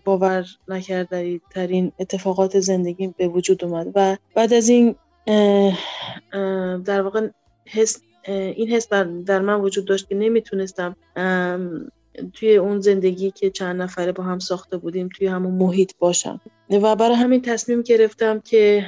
باور 0.05 0.45
نکردنی 0.67 1.41
ترین 1.51 1.91
اتفاقات 1.99 2.59
زندگی 2.59 3.13
به 3.17 3.27
وجود 3.27 3.65
اومد. 3.65 3.91
و 3.95 4.17
بعد 4.35 4.53
از 4.53 4.69
این 4.69 4.95
در 6.83 7.01
واقع 7.01 7.29
حس 7.65 8.01
این 8.27 8.67
حس 8.67 8.89
در 9.25 9.39
من 9.39 9.61
وجود 9.61 9.85
داشت 9.85 10.09
که 10.09 10.15
نمی‌تونستم 10.15 10.95
توی 12.33 12.55
اون 12.55 12.81
زندگی 12.81 13.31
که 13.31 13.49
چند 13.49 13.81
نفره 13.81 14.11
با 14.11 14.23
هم 14.23 14.39
ساخته 14.39 14.77
بودیم 14.77 15.09
توی 15.17 15.27
همون 15.27 15.53
محیط 15.53 15.91
باشم. 15.99 16.41
و 16.69 16.95
برای 16.95 17.15
همین 17.15 17.41
تصمیم 17.41 17.81
گرفتم 17.81 18.39
که 18.39 18.85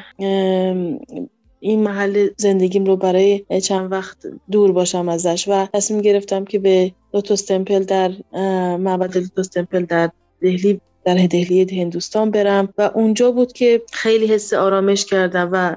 این 1.60 1.84
محل 1.84 2.30
زندگیم 2.38 2.86
رو 2.86 2.96
برای 2.96 3.46
چند 3.64 3.92
وقت 3.92 4.18
دور 4.52 4.72
باشم 4.72 5.10
ازش 5.10 5.48
و 5.48 5.68
تصمیم 5.74 6.02
گرفتم 6.02 6.46
که 6.46 6.60
به 6.60 6.92
لوتوس 7.14 7.46
تمپل 7.46 7.84
در 7.84 8.12
معبد 8.78 9.18
لوتوس 9.18 9.48
تمپل 9.48 9.86
در 9.86 10.12
دهلی 10.42 10.82
در 11.06 11.14
دهلی 11.14 11.82
هندوستان 11.82 12.32
برم 12.32 12.74
و 12.78 12.92
اونجا 12.96 13.32
بود 13.32 13.54
که 13.54 13.82
خیلی 13.94 14.28
حس 14.28 14.54
آرامش 14.54 15.06
کردم 15.06 15.50
و 15.52 15.76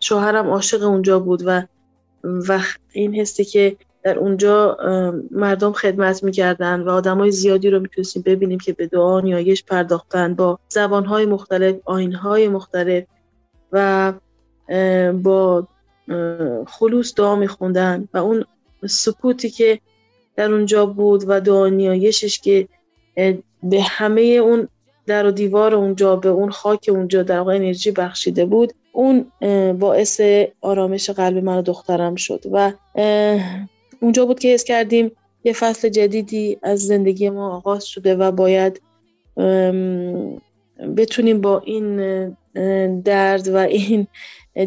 شوهرم 0.00 0.50
عاشق 0.50 0.82
اونجا 0.82 1.18
بود 1.18 1.42
و 1.46 1.62
و 2.24 2.60
این 2.92 3.14
حسی 3.14 3.44
که 3.44 3.76
در 4.02 4.18
اونجا 4.18 4.76
مردم 5.30 5.72
خدمت 5.72 6.24
می‌کردن 6.24 6.80
و 6.80 6.90
آدمای 6.90 7.30
زیادی 7.30 7.70
رو 7.70 7.80
می‌تونستیم 7.80 8.22
ببینیم 8.26 8.58
که 8.58 8.72
به 8.72 8.86
دعا 8.86 9.20
نیایش 9.20 9.64
پرداختن 9.64 10.34
با 10.34 10.58
زبانهای 10.68 11.26
مختلف 11.26 11.76
آینهای 11.84 12.48
مختلف 12.48 13.04
و 13.72 14.12
با 15.12 15.66
خلوص 16.66 17.14
دعا 17.16 17.36
میخوندن 17.36 18.08
و 18.14 18.18
اون 18.18 18.44
سکوتی 18.86 19.50
که 19.50 19.80
در 20.36 20.52
اونجا 20.52 20.86
بود 20.86 21.24
و 21.26 21.40
دعا 21.40 21.68
نیایشش 21.68 22.40
که 22.40 22.68
به 23.62 23.82
همه 23.82 24.20
اون 24.20 24.68
در 25.06 25.26
و 25.26 25.30
دیوار 25.30 25.74
اونجا 25.74 26.16
به 26.16 26.28
اون 26.28 26.50
خاک 26.50 26.90
اونجا 26.92 27.22
در 27.22 27.38
واقع 27.38 27.54
انرژی 27.54 27.90
بخشیده 27.90 28.44
بود 28.44 28.72
اون 28.92 29.32
باعث 29.72 30.20
آرامش 30.60 31.10
قلب 31.10 31.44
من 31.44 31.58
و 31.58 31.62
دخترم 31.62 32.14
شد 32.14 32.44
و 32.52 32.72
اونجا 34.02 34.26
بود 34.26 34.38
که 34.38 34.48
حس 34.48 34.64
کردیم 34.64 35.10
یه 35.44 35.52
فصل 35.52 35.88
جدیدی 35.88 36.58
از 36.62 36.86
زندگی 36.86 37.30
ما 37.30 37.56
آغاز 37.56 37.86
شده 37.86 38.14
و 38.14 38.30
باید 38.30 38.80
بتونیم 40.96 41.40
با 41.40 41.58
این 41.58 41.96
درد 43.00 43.48
و 43.48 43.56
این 43.56 44.06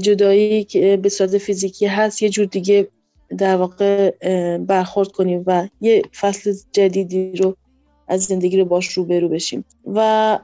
جدایی 0.01 0.63
که 0.63 0.97
به 0.97 1.09
صورت 1.09 1.37
فیزیکی 1.37 1.85
هست 1.85 2.23
یه 2.23 2.29
جور 2.29 2.45
دیگه 2.45 2.87
در 3.37 3.55
واقع 3.55 4.11
برخورد 4.57 5.11
کنیم 5.11 5.43
و 5.47 5.67
یه 5.81 6.01
فصل 6.19 6.53
جدیدی 6.71 7.31
رو 7.31 7.55
از 8.07 8.23
زندگی 8.23 8.57
رو 8.57 8.65
باش 8.65 8.87
روبرو 8.87 9.29
بشیم. 9.29 9.65
و 9.85 10.39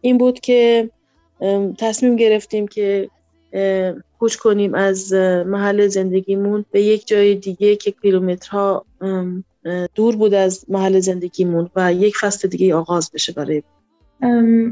این 0.00 0.18
بود 0.18 0.40
که 0.40 0.90
تصمیم 1.78 2.16
گرفتیم 2.16 2.68
که 2.68 3.08
کوچ 4.18 4.36
کنیم 4.36 4.74
از 4.74 5.12
محل 5.46 5.86
زندگیمون 5.86 6.64
به 6.70 6.82
یک 6.82 7.06
جای 7.06 7.34
دیگه 7.34 7.76
که 7.76 7.90
کیلومترها 7.90 8.84
دور 9.94 10.16
بود 10.16 10.34
از 10.34 10.64
محل 10.68 11.00
زندگیمون 11.00 11.70
و 11.76 11.92
یک 11.92 12.16
فصل 12.16 12.48
دیگه 12.48 12.74
آغاز 12.74 13.10
بشه 13.14 13.32
برای 13.32 13.62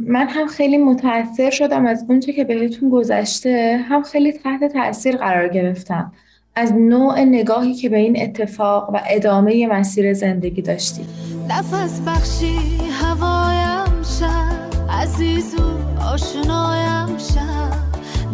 من 0.07 0.29
هم 0.29 0.47
خیلی 0.47 0.79
متاثر 0.79 1.51
شدم 1.51 1.87
از 1.87 2.05
اونچه 2.09 2.33
که 2.33 2.45
بهتون 2.45 2.91
گذشته. 2.91 3.81
هم 3.89 4.03
خیلی 4.03 4.33
تحت 4.33 4.73
تاثیر 4.73 5.17
قرار 5.17 5.49
گرفتم 5.49 6.13
از 6.57 6.73
نوع 6.73 7.21
نگاهی 7.21 7.75
که 7.75 7.89
به 7.89 7.97
این 7.97 8.23
اتفاق 8.23 8.91
و 8.95 9.01
ادامه 9.11 9.67
مسیر 9.67 10.15
زندگی 10.15 10.63
داشتیم. 10.63 11.07
نفس 11.51 12.01
بخشی 12.07 12.57
هوایم 12.93 14.03
شد 14.03 14.91
عزیز 14.91 15.55
و 15.55 15.63
آشنایم 16.03 17.19
شد 17.19 17.60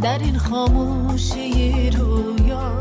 در 0.03 0.19
این 0.19 0.39
خاموشی 0.39 1.91
رویا. 1.91 2.73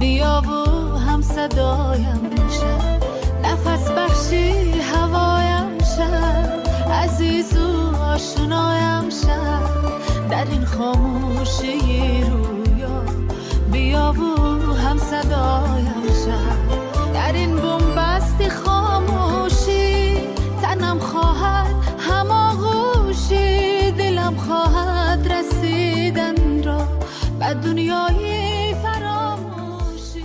بیا 0.00 0.42
و 0.46 0.98
هم 0.98 1.22
صدایم 1.22 2.30
شد 2.48 3.02
نفس 3.44 3.90
بخشی 3.90 4.80
هوایم 4.80 5.78
شد 5.78 6.68
عزیز 6.90 7.56
و 7.56 7.96
آشنایم 7.96 9.10
شد 9.10 10.28
در 10.30 10.44
این 10.50 10.64
خاموشی 10.64 12.24
رویا. 12.24 13.04
بیا 13.72 14.12
و 14.12 14.72
هم 14.74 14.98
صدایم 14.98 16.02
شد 16.24 17.12
در 17.14 17.32
این 17.32 17.56
بومبستی 17.56 18.48
خاموشی 18.50 20.16
تنم 20.62 20.98
خواهد 20.98 21.71
دنیای 27.54 28.74
فراموشی. 28.82 30.24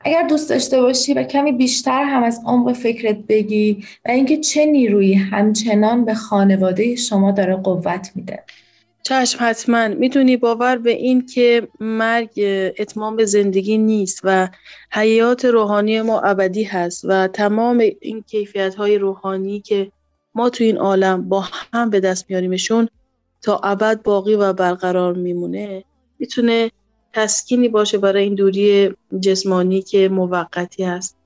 اگر 0.00 0.26
دوست 0.28 0.50
داشته 0.50 0.80
باشی 0.80 1.14
و 1.14 1.22
کمی 1.22 1.52
بیشتر 1.52 2.04
هم 2.04 2.22
از 2.22 2.40
عمق 2.46 2.72
فکرت 2.72 3.16
بگی 3.28 3.84
و 4.06 4.10
اینکه 4.10 4.36
چه 4.36 4.66
نیرویی 4.66 5.14
همچنان 5.14 6.04
به 6.04 6.14
خانواده 6.14 6.96
شما 6.96 7.32
داره 7.32 7.56
قوت 7.56 8.10
میده. 8.14 8.42
چشم 9.02 9.38
حتما. 9.40 9.88
می‌تونی 9.88 10.36
باور 10.36 10.76
به 10.76 10.90
این 10.90 11.26
که 11.26 11.68
مرگ 11.80 12.30
اتمام 12.78 13.16
به 13.16 13.24
زندگی 13.24 13.78
نیست 13.78 14.20
و 14.24 14.48
حیات 14.92 15.44
روحانی 15.44 16.00
ما 16.00 16.20
ابدی 16.20 16.64
هست 16.64 17.04
و 17.04 17.28
تمام 17.28 17.84
این 18.00 18.22
کیفیت 18.22 18.74
های 18.74 18.98
روحانی 18.98 19.60
که 19.60 19.92
ما 20.34 20.50
تو 20.50 20.64
این 20.64 20.76
عالم 20.76 21.28
با 21.28 21.44
هم 21.72 21.90
به 21.90 22.00
دست 22.00 22.26
میاریمشون 22.28 22.88
تا 23.42 23.60
ابد 23.64 24.02
باقی 24.02 24.34
و 24.34 24.52
برقرار 24.52 25.14
میمونه. 25.14 25.84
می‌تونه 26.18 26.70
تسکینی 27.12 27.68
باشه 27.68 27.98
برای 27.98 28.22
این 28.24 28.34
دوری 28.34 28.90
جسمانی 29.20 29.82
که 29.82 30.08
موقتی 30.08 30.84
هست. 30.84 31.16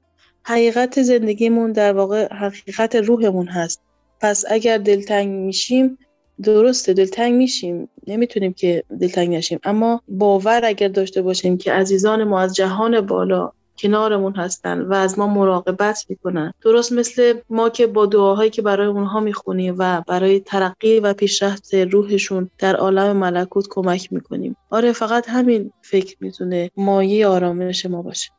حقیقت 0.42 1.02
زندگیمون 1.02 1.72
در 1.72 1.92
واقع 1.92 2.34
حقیقت 2.34 2.96
روحمون 2.96 3.46
هست. 3.46 3.80
پس 4.20 4.44
اگر 4.50 4.78
دلتنگ 4.78 5.28
میشیم 5.28 5.98
درسته 6.42 6.92
دلتنگ 6.92 7.34
میشیم. 7.34 7.88
نمی‌تونیم 8.06 8.52
که 8.52 8.84
دلتنگ 9.00 9.34
نشیم. 9.34 9.58
اما 9.64 10.02
باور 10.08 10.60
اگر 10.64 10.88
داشته 10.88 11.22
باشیم 11.22 11.58
که 11.58 11.72
عزیزان 11.72 12.24
ما 12.24 12.40
از 12.40 12.54
جهان 12.54 13.00
بالا 13.00 13.52
کنارمون 13.78 14.34
هستن 14.34 14.80
و 14.80 14.94
از 14.94 15.18
ما 15.18 15.26
مراقبت 15.26 16.04
می‌کنن. 16.08 16.52
درست 16.62 16.92
مثل 16.92 17.34
ما 17.50 17.68
که 17.68 17.86
با 17.86 18.06
دعاهایی 18.06 18.50
که 18.50 18.62
برای 18.62 18.86
اونها 18.86 19.20
می‌خونیم 19.20 19.74
و 19.78 20.02
برای 20.08 20.40
ترقی 20.40 21.00
و 21.00 21.14
پیشرفت 21.14 21.74
روحشون 21.74 22.50
در 22.58 22.76
عالم 22.76 23.16
ملکوت 23.16 23.66
کمک 23.70 24.12
می‌کنیم. 24.12 24.56
آره 24.70 24.92
فقط 24.92 25.28
همین 25.28 25.72
فکر 25.82 26.16
می‌تونه 26.20 26.70
مایه 26.76 27.26
آرامش 27.26 27.86
ما 27.86 28.02
باشه. 28.02 28.30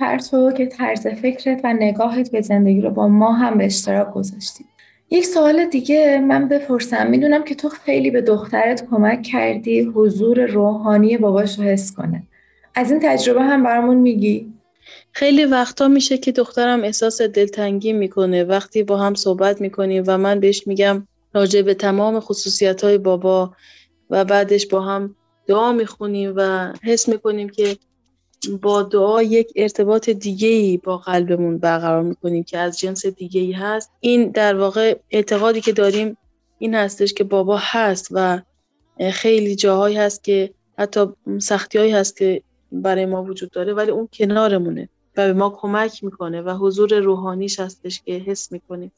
هر 0.00 0.18
تو 0.18 0.52
که 0.52 0.66
طرز 0.66 1.06
فکرت 1.06 1.60
و 1.64 1.72
نگاهت 1.72 2.32
به 2.32 2.40
زندگی 2.40 2.80
رو 2.80 2.90
با 2.90 3.08
ما 3.08 3.32
هم 3.32 3.58
به 3.58 3.64
اشتراک 3.66 4.12
گذاشتی. 4.14 4.64
یک 5.10 5.26
سوال 5.26 5.64
دیگه 5.64 6.20
من 6.28 6.48
بپرسم. 6.48 7.06
می‌دونم 7.10 7.44
که 7.44 7.54
تو 7.54 7.68
خیلی 7.68 8.10
به 8.10 8.22
دخترت 8.22 8.86
کمک 8.90 9.22
کردی 9.22 9.80
حضور 9.80 10.46
روحانی 10.46 11.18
باباش 11.18 11.58
رو 11.58 11.64
حس 11.64 11.94
کنه. 11.94 12.22
از 12.76 12.90
این 12.90 13.00
تجربه 13.02 13.42
هم 13.42 13.62
برامون 13.62 13.96
میگی. 13.96 14.52
خیلی 15.12 15.44
وقتا 15.44 15.88
میشه 15.88 16.18
که 16.18 16.32
دخترم 16.32 16.84
احساس 16.84 17.22
دلتنگی 17.22 17.92
می‌کنه. 17.92 18.44
وقتی 18.44 18.82
با 18.82 18.96
هم 18.96 19.14
صحبت 19.14 19.60
می‌کنیم 19.60 20.04
و 20.06 20.18
من 20.18 20.40
بهش 20.40 20.66
میگم 20.66 21.06
راجع 21.34 21.62
به 21.62 21.74
تمام 21.74 22.20
خصوصیت 22.20 22.84
های 22.84 22.98
بابا 22.98 23.52
و 24.10 24.24
بعدش 24.24 24.66
با 24.66 24.80
هم 24.80 25.16
دعا 25.46 25.72
می‌خونیم 25.72 26.32
و 26.36 26.72
حس 26.82 27.08
می‌کنیم 27.08 27.48
که 27.48 27.76
با 28.62 28.82
دعا 28.82 29.22
یک 29.22 29.52
ارتباط 29.56 30.10
دیگه 30.10 30.48
ای 30.48 30.76
با 30.76 30.98
قلبمون 30.98 31.58
برقرار 31.58 32.02
می‌کنیم 32.02 32.44
که 32.44 32.58
از 32.58 32.78
جنس 32.78 33.06
دیگه 33.06 33.40
ای 33.40 33.52
هست. 33.52 33.90
این 34.00 34.30
در 34.30 34.56
واقع 34.56 34.98
اعتقادی 35.10 35.60
که 35.60 35.72
داریم 35.72 36.16
این 36.58 36.74
هستش 36.74 37.14
که 37.14 37.24
بابا 37.24 37.58
هست 37.60 38.08
و 38.10 38.40
خیلی 39.12 39.56
جاهایی 39.56 39.96
هست 39.96 40.24
که 40.24 40.50
حتی 40.78 41.06
سختی 41.38 41.78
هایی 41.78 41.92
هست 41.92 42.16
که 42.16 42.42
برای 42.82 43.06
ما 43.06 43.24
وجود 43.24 43.50
داره 43.50 43.74
ولی 43.74 43.90
اون 43.90 44.08
کنارمونه 44.12 44.88
و 45.16 45.26
به 45.26 45.32
ما 45.32 45.50
کمک 45.50 46.04
می‌کنه 46.04 46.42
و 46.42 46.50
حضور 46.50 46.98
روحانیش 46.98 47.60
هستش 47.60 48.02
که 48.02 48.12
حس 48.12 48.52
می‌کنیم. 48.52 48.92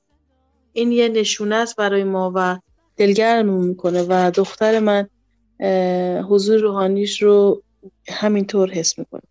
این 0.72 0.92
یه 0.92 1.08
نشونه 1.08 1.54
است 1.54 1.76
برای 1.76 2.04
ما 2.04 2.32
و 2.34 2.58
دلگرمون 2.96 3.66
می‌کنه 3.66 4.06
و 4.08 4.30
دختر 4.30 4.78
من 4.78 5.06
حضور 6.28 6.60
روحانیش 6.60 7.22
رو 7.22 7.62
همینطور 8.08 8.70
حس 8.70 8.98
می‌کنه. 8.98 9.22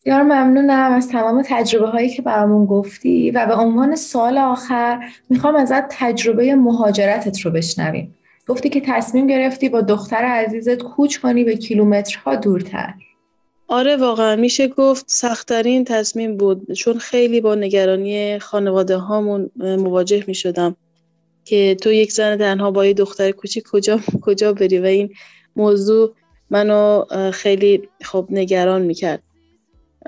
بسیار 0.00 0.22
ممنونم 0.22 0.92
از 0.92 1.08
تمام 1.08 1.42
تجربه 1.46 1.86
هایی 1.86 2.10
که 2.10 2.22
برامون 2.22 2.66
گفتی 2.66 3.30
و 3.30 3.46
به 3.46 3.54
عنوان 3.54 3.96
سال 3.96 4.38
آخر 4.38 5.04
می‌خوام 5.30 5.56
ازت 5.56 5.84
تجربه 5.90 6.54
مهاجرتت 6.54 7.40
رو 7.40 7.50
بشنویم. 7.50 8.14
گفتی 8.48 8.68
که 8.68 8.82
تصمیم 8.86 9.26
گرفتی 9.26 9.68
با 9.68 9.80
دختر 9.80 10.24
عزیزت 10.24 10.82
کوچ 10.82 11.18
کنی 11.18 11.44
به 11.44 11.56
کیلومترها 11.56 12.36
دورتر. 12.36 12.94
آره 13.68 13.96
واقعا. 13.96 14.36
میشه 14.36 14.68
گفت 14.68 15.04
سختترین 15.08 15.84
تصمیم 15.84 16.36
بود. 16.36 16.72
چون 16.72 16.98
خیلی 16.98 17.40
با 17.40 17.54
نگرانی 17.54 18.38
خانواده 18.38 18.96
هامون 18.96 19.50
مواجه 19.56 20.24
می 20.26 20.34
شدم 20.34 20.76
که 21.44 21.76
تو 21.80 21.92
یک 21.92 22.12
زن 22.12 22.36
تنها 22.36 22.70
با 22.70 22.86
یه 22.86 22.92
دختر 22.92 23.30
کوچیک 23.30 23.64
کجا 23.72 24.00
کجا 24.22 24.52
بری؟ 24.52 24.78
و 24.78 24.84
این 24.84 25.10
موضوع 25.56 26.14
منو 26.50 27.04
خیلی 27.32 27.88
خب 28.02 28.26
نگران 28.30 28.82
می‌کرد. 28.82 29.22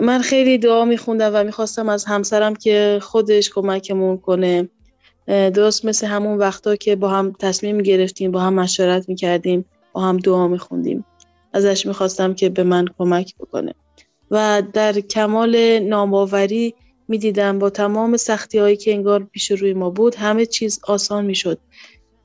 من 0.01 0.21
خیلی 0.21 0.59
دعا 0.59 0.85
میخوندم 0.85 1.31
و 1.35 1.45
می‌خواستم 1.45 1.89
از 1.89 2.05
همسرم 2.05 2.55
که 2.55 2.99
خودش 3.03 3.51
کمکمون 3.51 4.19
کنه. 4.19 4.69
درست 5.27 5.85
مثل 5.85 6.07
همون 6.07 6.39
وقتا 6.39 6.77
که 6.77 6.97
با 6.97 7.09
هم 7.09 7.33
تصمیم 7.41 7.79
گرفتیم 7.79 8.31
با 8.31 8.41
هم 8.41 8.55
مشورت 8.55 9.09
می‌کردیم 9.09 9.65
با 9.93 10.01
هم 10.01 10.17
دعا 10.17 10.49
میخوندیم. 10.49 11.05
ازش 11.53 11.87
می‌خواستم 11.87 12.35
که 12.35 12.49
به 12.49 12.63
من 12.63 12.85
کمک 12.99 13.37
بکنه. 13.37 13.75
و 14.31 14.63
در 14.73 15.01
کمال 15.01 15.79
نامآوری 15.79 16.75
می‌دیدم 17.09 17.59
با 17.59 17.71
تمام 17.71 18.17
سختی 18.17 18.59
هایی 18.59 18.77
که 18.77 18.93
انگار 18.93 19.25
پیش 19.25 19.51
روی 19.51 19.73
ما 19.73 19.91
بود 19.91 20.15
همه 20.15 20.47
چیز 20.47 20.81
آسان 20.85 21.25
می‌شد. 21.25 21.59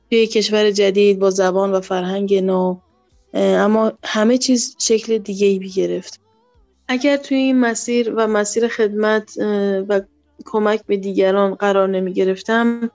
توی 0.09 0.27
کشور 0.27 0.71
جدید 0.71 1.19
با 1.19 1.29
زبان 1.29 1.71
و 1.71 1.81
فرهنگ 1.81 2.35
نو 2.35 2.77
اما 3.33 3.91
همه 4.03 4.37
چیز 4.37 4.75
شکل 4.79 5.17
دیگه 5.17 5.47
ای 5.47 6.01
اگر 6.87 7.17
توی 7.17 7.37
این 7.37 7.59
مسیر 7.59 8.13
و 8.15 8.27
مسیر 8.27 8.67
خدمت 8.67 9.37
و 9.89 10.01
کمک 10.45 10.85
به 10.85 10.97
دیگران 10.97 11.55
قرار 11.55 11.87
نمی 11.87 12.13
گرفتم 12.13 12.91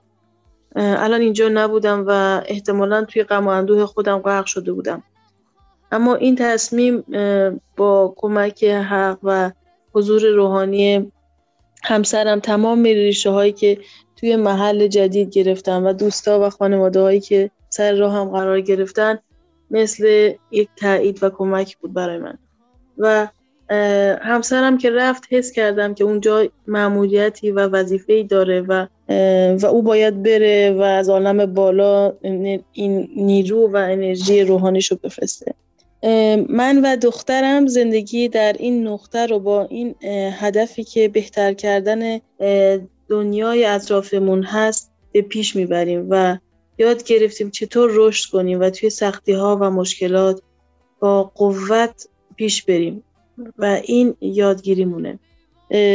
الان 0.76 1.20
اینجا 1.20 1.48
نبودم 1.48 2.04
و 2.06 2.42
احتمالا 2.46 3.04
توی 3.04 3.22
غم 3.22 3.46
و 3.46 3.48
اندوه 3.48 3.86
خودم 3.86 4.18
غرق 4.18 4.46
شده 4.46 4.72
بودم. 4.72 5.02
اما 5.96 6.14
این 6.14 6.36
تصمیم 6.36 7.04
با 7.76 8.14
کمک 8.16 8.64
حق 8.64 9.18
و 9.22 9.50
حضور 9.92 10.26
روحانی 10.26 11.12
همسرم 11.82 12.40
تمام 12.40 12.82
ریشه 12.82 13.30
هایی 13.30 13.52
که 13.52 13.78
توی 14.16 14.36
محل 14.36 14.86
جدید 14.86 15.30
گرفتم 15.30 15.86
و 15.86 15.92
دوستا 15.92 16.46
و 16.46 16.50
خانواده 16.50 17.00
هایی 17.00 17.20
که 17.20 17.50
سر 17.68 17.92
راه 17.92 18.12
هم 18.12 18.24
قرار 18.24 18.60
گرفتن 18.60 19.18
مثل 19.70 20.32
یک 20.50 20.68
تایید 20.76 21.22
و 21.22 21.30
کمک 21.30 21.76
بود 21.76 21.92
برای 21.92 22.18
من. 22.18 22.38
و 22.98 23.28
همسرم 24.22 24.78
که 24.78 24.90
رفت 24.90 25.24
حس 25.30 25.52
کردم 25.52 25.94
که 25.94 26.04
اونجا 26.04 26.48
معمولیتی 26.66 27.50
و 27.50 27.60
وظیفه 27.60 28.22
داره 28.22 28.60
و 28.60 28.86
و 29.60 29.66
او 29.66 29.82
باید 29.82 30.22
بره 30.22 30.70
و 30.78 30.82
از 30.82 31.08
عالم 31.08 31.54
بالا 31.54 32.12
این 32.72 33.08
نیرو 33.16 33.70
و 33.72 33.76
انرژی 33.76 34.42
روحانیش 34.42 34.90
رو 34.90 34.98
بفرسته. 35.02 35.54
من 36.48 36.80
و 36.84 36.96
دخترم 36.96 37.66
زندگی 37.66 38.28
در 38.28 38.56
این 38.58 38.88
نقطه 38.88 39.26
رو 39.26 39.38
با 39.38 39.64
این 39.64 39.94
هدفی 40.32 40.84
که 40.84 41.08
بهتر 41.08 41.52
کردن 41.52 42.20
دنیای 43.08 43.64
اطرافمون 43.64 44.42
هست 44.42 44.92
به 45.12 45.22
پیش 45.22 45.56
می‌بریم 45.56 46.06
و 46.10 46.38
یاد 46.78 47.04
گرفتیم 47.04 47.50
چطور 47.50 47.90
رشد 47.94 48.30
کنیم 48.30 48.60
و 48.60 48.70
توی 48.70 48.90
سختی 48.90 49.32
ها 49.32 49.58
و 49.60 49.70
مشکلات 49.70 50.42
با 51.00 51.22
قوت 51.34 52.08
پیش 52.36 52.62
بریم 52.62 53.02
و 53.58 53.80
این 53.84 54.14
یادگیریمونه. 54.20 55.18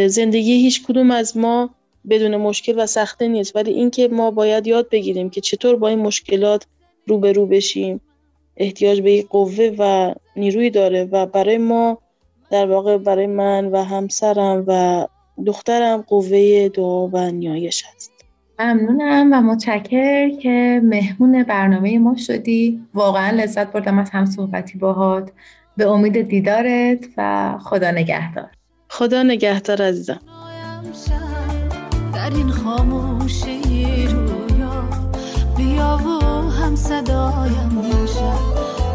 زندگی 0.07 0.53
هیچ 0.53 0.83
کدوم 0.83 1.11
از 1.11 1.37
ما 1.37 1.69
بدون 2.09 2.37
مشکل 2.37 2.83
و 2.83 2.85
سخته 2.85 3.27
نیست 3.27 3.55
ولی 3.55 3.71
اینکه 3.71 4.07
ما 4.07 4.31
باید 4.31 4.67
یاد 4.67 4.89
بگیریم 4.89 5.29
که 5.29 5.41
چطور 5.41 5.75
با 5.75 5.87
این 5.87 5.99
مشکلات 5.99 6.65
روبرو 7.07 7.45
بشیم. 7.45 8.01
احتیاج 8.57 9.01
به 9.01 9.11
یک 9.11 9.27
قوه 9.27 9.75
و 9.79 10.13
نیروی 10.35 10.69
داره 10.69 11.03
و 11.11 11.25
برای 11.25 11.57
ما 11.57 11.97
در 12.51 12.65
واقع 12.65 12.97
برای 12.97 13.27
من 13.27 13.65
و 13.65 13.83
همسرم 13.83 14.63
و 14.67 15.07
دخترم 15.45 16.01
قوه 16.01 16.69
دعا 16.69 17.07
و 17.07 17.31
نیایش 17.31 17.83
هست. 17.85 18.11
ممنونم 18.59 19.29
و 19.33 19.41
متشکر 19.41 20.29
که 20.29 20.81
مهمون 20.83 21.43
برنامه 21.43 21.99
ما 21.99 22.15
شدی. 22.15 22.81
واقعا 22.93 23.29
لذت 23.29 23.71
بردم 23.71 23.99
از 23.99 24.09
هم 24.09 24.25
صحبتی 24.25 24.77
باهات. 24.77 25.31
به 25.77 25.89
امید 25.89 26.21
دیدارت 26.21 27.05
و 27.17 27.57
خدا 27.63 27.91
نگهدار. 27.91 28.49
خدا 28.89 29.23
نگهدار 29.23 29.81
عزیزم. 29.81 30.19
در 32.13 32.35
این 32.35 32.49
خاموشی 32.49 34.07
رویا 34.07 34.89
بیا 35.57 36.20
صدایم 36.91 37.81
شد 38.05 38.41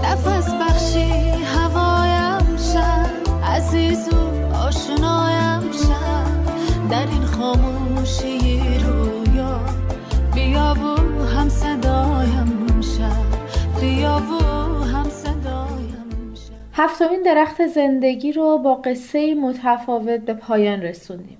نفس 0.05 0.55
بخشی 0.55 1.11
هوایم 1.45 2.57
شد. 2.57 3.31
عزیز 3.45 4.09
و 4.09 4.57
آشنایم 4.57 5.73
شد. 5.73 6.91
در 6.91 7.07
این 7.07 7.23
خاموشی 7.23 8.61
رویا 8.79 9.61
بیا 10.35 10.75
و 10.75 11.25
هم 11.25 11.49
صدایم 11.49 12.81
شد. 12.81 13.81
بیا 13.81 14.17
و 14.17 14.85
هفتمین 16.73 17.23
درخت 17.23 17.67
زندگی 17.67 18.33
رو 18.33 18.59
با 18.59 18.75
قصه 18.75 19.35
متفاوت 19.35 20.21
به 20.21 20.35
پایان 20.35 20.83
رسوندیم. 20.83 21.39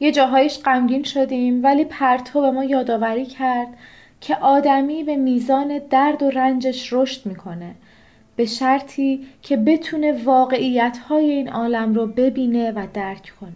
یه 0.00 0.12
جاهایش 0.12 0.58
غمگین 0.64 1.02
شدیم 1.02 1.64
ولی 1.64 1.84
پرتو 1.84 2.40
به 2.40 2.50
ما 2.50 2.64
یادآوری 2.64 3.26
کرد 3.26 3.68
که 4.20 4.36
آدمی 4.36 5.04
به 5.04 5.16
میزان 5.16 5.80
درد 5.90 6.22
و 6.22 6.30
رنجش 6.30 6.92
رشد 6.92 7.26
می‌کنه 7.26 7.74
به 8.36 8.46
شرطی 8.46 9.26
که 9.42 9.56
بتونه 9.56 10.24
واقعیت 10.24 10.98
های 11.08 11.30
این 11.30 11.48
عالم 11.48 11.94
رو 11.94 12.06
ببینه 12.06 12.72
و 12.72 12.86
درک 12.94 13.32
کنه. 13.40 13.52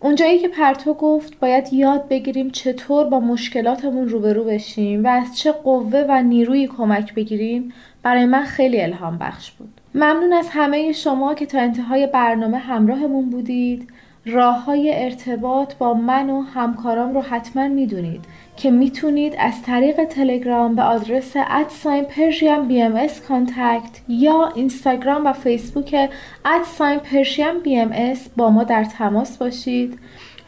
اونجایی 0.00 0.38
که 0.38 0.48
پرتو 0.48 0.94
گفت 0.94 1.40
باید 1.40 1.72
یاد 1.72 2.08
بگیریم 2.08 2.50
چطور 2.50 3.04
با 3.04 3.20
مشکلاتمون 3.20 4.08
روبرو 4.08 4.44
بشیم 4.44 5.04
و 5.04 5.08
از 5.08 5.38
چه 5.38 5.52
قوه 5.52 6.04
و 6.08 6.22
نیروی 6.22 6.66
کمک 6.66 7.14
بگیریم 7.14 7.72
برای 8.02 8.24
من 8.24 8.44
خیلی 8.44 8.80
الهام 8.80 9.18
بخش 9.18 9.50
بود. 9.50 9.80
ممنون 9.94 10.32
از 10.32 10.48
همه 10.50 10.92
شما 10.92 11.34
که 11.34 11.46
تا 11.46 11.58
انتهای 11.58 12.06
برنامه 12.06 12.58
همراهمون 12.58 13.30
بودید 13.30 13.88
راه 14.26 14.64
های 14.64 15.04
ارتباط 15.04 15.74
با 15.74 15.94
من 15.94 16.30
و 16.30 16.40
همکارام 16.40 17.14
رو 17.14 17.20
حتما 17.20 17.68
می‌دونید 17.68 18.24
که 18.56 18.70
می‌تونید 18.70 19.34
از 19.38 19.62
طریق 19.62 20.04
تلگرام 20.04 20.74
به 20.74 20.82
آدرس 20.82 21.32
at 21.36 21.59
sign 21.59 22.04
Persian 22.04 22.68
BMS 22.68 23.20
contact 23.20 24.00
یا 24.08 24.52
اینستاگرام 24.54 25.26
و 25.26 25.32
فیسبوک 25.32 26.10
at 26.44 26.62
sign 26.62 26.98
Persian 26.98 27.60
BMS 27.62 28.28
با 28.36 28.50
ما 28.50 28.64
در 28.64 28.84
تماس 28.84 29.38
باشید 29.38 29.98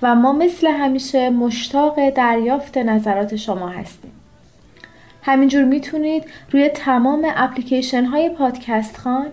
و 0.03 0.15
ما 0.15 0.33
مثل 0.33 0.67
همیشه 0.67 1.31
مشتاق 1.31 2.11
دریافت 2.11 2.79
نظرات 2.79 3.37
شما 3.37 3.69
هستیم. 3.69 4.13
همینجور 5.23 5.65
می‌تونید 5.65 6.25
روی 6.51 6.69
تمام 6.69 7.27
اپلیکیشن 7.37 8.05
های 8.05 8.29
پادکست 8.29 8.97
خان 8.97 9.27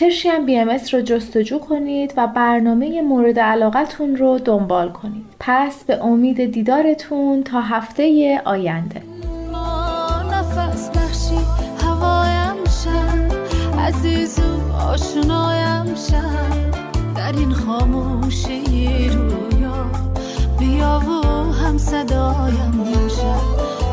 پرشین 0.00 0.46
بی 0.46 0.58
ام 0.58 0.68
رو 0.68 1.00
جستجو 1.00 1.58
کنید 1.58 2.14
و 2.16 2.26
برنامه 2.26 3.02
مورد 3.02 3.38
علاقتون 3.38 4.16
رو 4.16 4.38
دنبال 4.38 4.88
کنید. 4.88 5.24
پس 5.40 5.84
به 5.84 6.04
امید 6.04 6.52
دیدارتون 6.52 7.42
تا 7.42 7.60
هفته 7.60 8.40
آینده. 8.44 9.02
عزیز 13.78 14.38
و 14.38 14.76
آشنایم 14.76 15.86
در 17.16 17.32
این 17.32 17.52
خاموشی 17.52 19.08
رویا 19.08 19.86
بیا 20.58 21.00
و 21.08 21.52
هم 21.52 21.78
صدایم 21.78 22.84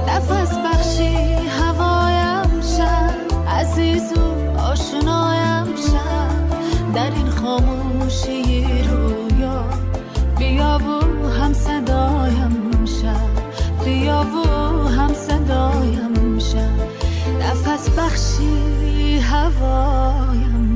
نفس 0.07 0.57
بخشی 0.57 1.15
هوایم 1.59 2.61
عزیز 3.47 4.13
و 4.17 4.59
آشنایم 4.59 5.52
هم 15.43 15.47
صدایم 15.47 16.39
شد 16.39 16.93
نفس 17.39 17.89
بخشی 17.89 19.19
هوایم 19.19 20.72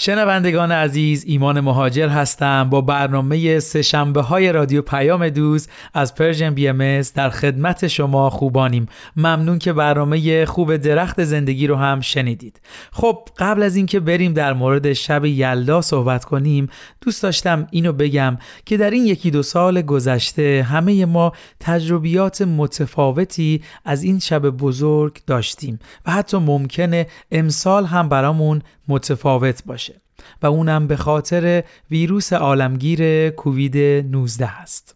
شنوندگان 0.00 0.72
عزیز 0.72 1.24
ایمان 1.26 1.60
مهاجر 1.60 2.08
هستم 2.08 2.70
با 2.70 2.80
برنامه 2.80 3.58
سهشنبه 3.58 4.22
های 4.22 4.52
رادیو 4.52 4.82
پیام 4.82 5.28
دوست 5.28 5.68
از 5.94 6.14
Persian 6.14 6.54
BMS 6.54 7.00
در 7.00 7.30
خدمت 7.30 7.86
شما 7.88 8.30
خوبانیم. 8.30 8.86
ممنون 9.16 9.58
که 9.58 9.72
برنامه 9.72 10.44
خوب 10.44 10.76
درخت 10.76 11.24
زندگی 11.24 11.66
رو 11.66 11.76
هم 11.76 12.00
شنیدید. 12.00 12.60
خب 12.92 13.28
قبل 13.38 13.62
از 13.62 13.76
اینکه 13.76 14.00
بریم 14.00 14.32
در 14.32 14.52
مورد 14.52 14.92
شب 14.92 15.24
یلدا 15.24 15.80
صحبت 15.80 16.24
کنیم 16.24 16.68
دوست 17.00 17.22
داشتم 17.22 17.66
اینو 17.70 17.92
بگم 17.92 18.38
که 18.66 18.76
در 18.76 18.90
این 18.90 19.06
یکی 19.06 19.30
دو 19.30 19.42
سال 19.42 19.82
گذشته 19.82 20.66
همه 20.70 21.06
ما 21.06 21.32
تجربیات 21.60 22.42
متفاوتی 22.42 23.62
از 23.84 24.02
این 24.02 24.18
شب 24.18 24.50
بزرگ 24.50 25.18
داشتیم 25.26 25.78
و 26.06 26.10
حتی 26.10 26.36
ممکنه 26.36 27.06
امسال 27.32 27.86
هم 27.86 28.08
برامون 28.08 28.62
متفاوت 28.88 29.62
باشه. 29.66 29.97
و 30.42 30.46
اونم 30.46 30.86
به 30.86 30.96
خاطر 30.96 31.64
ویروس 31.90 32.32
عالمگیر 32.32 33.30
کووید 33.30 33.76
19 33.76 34.60
است. 34.60 34.94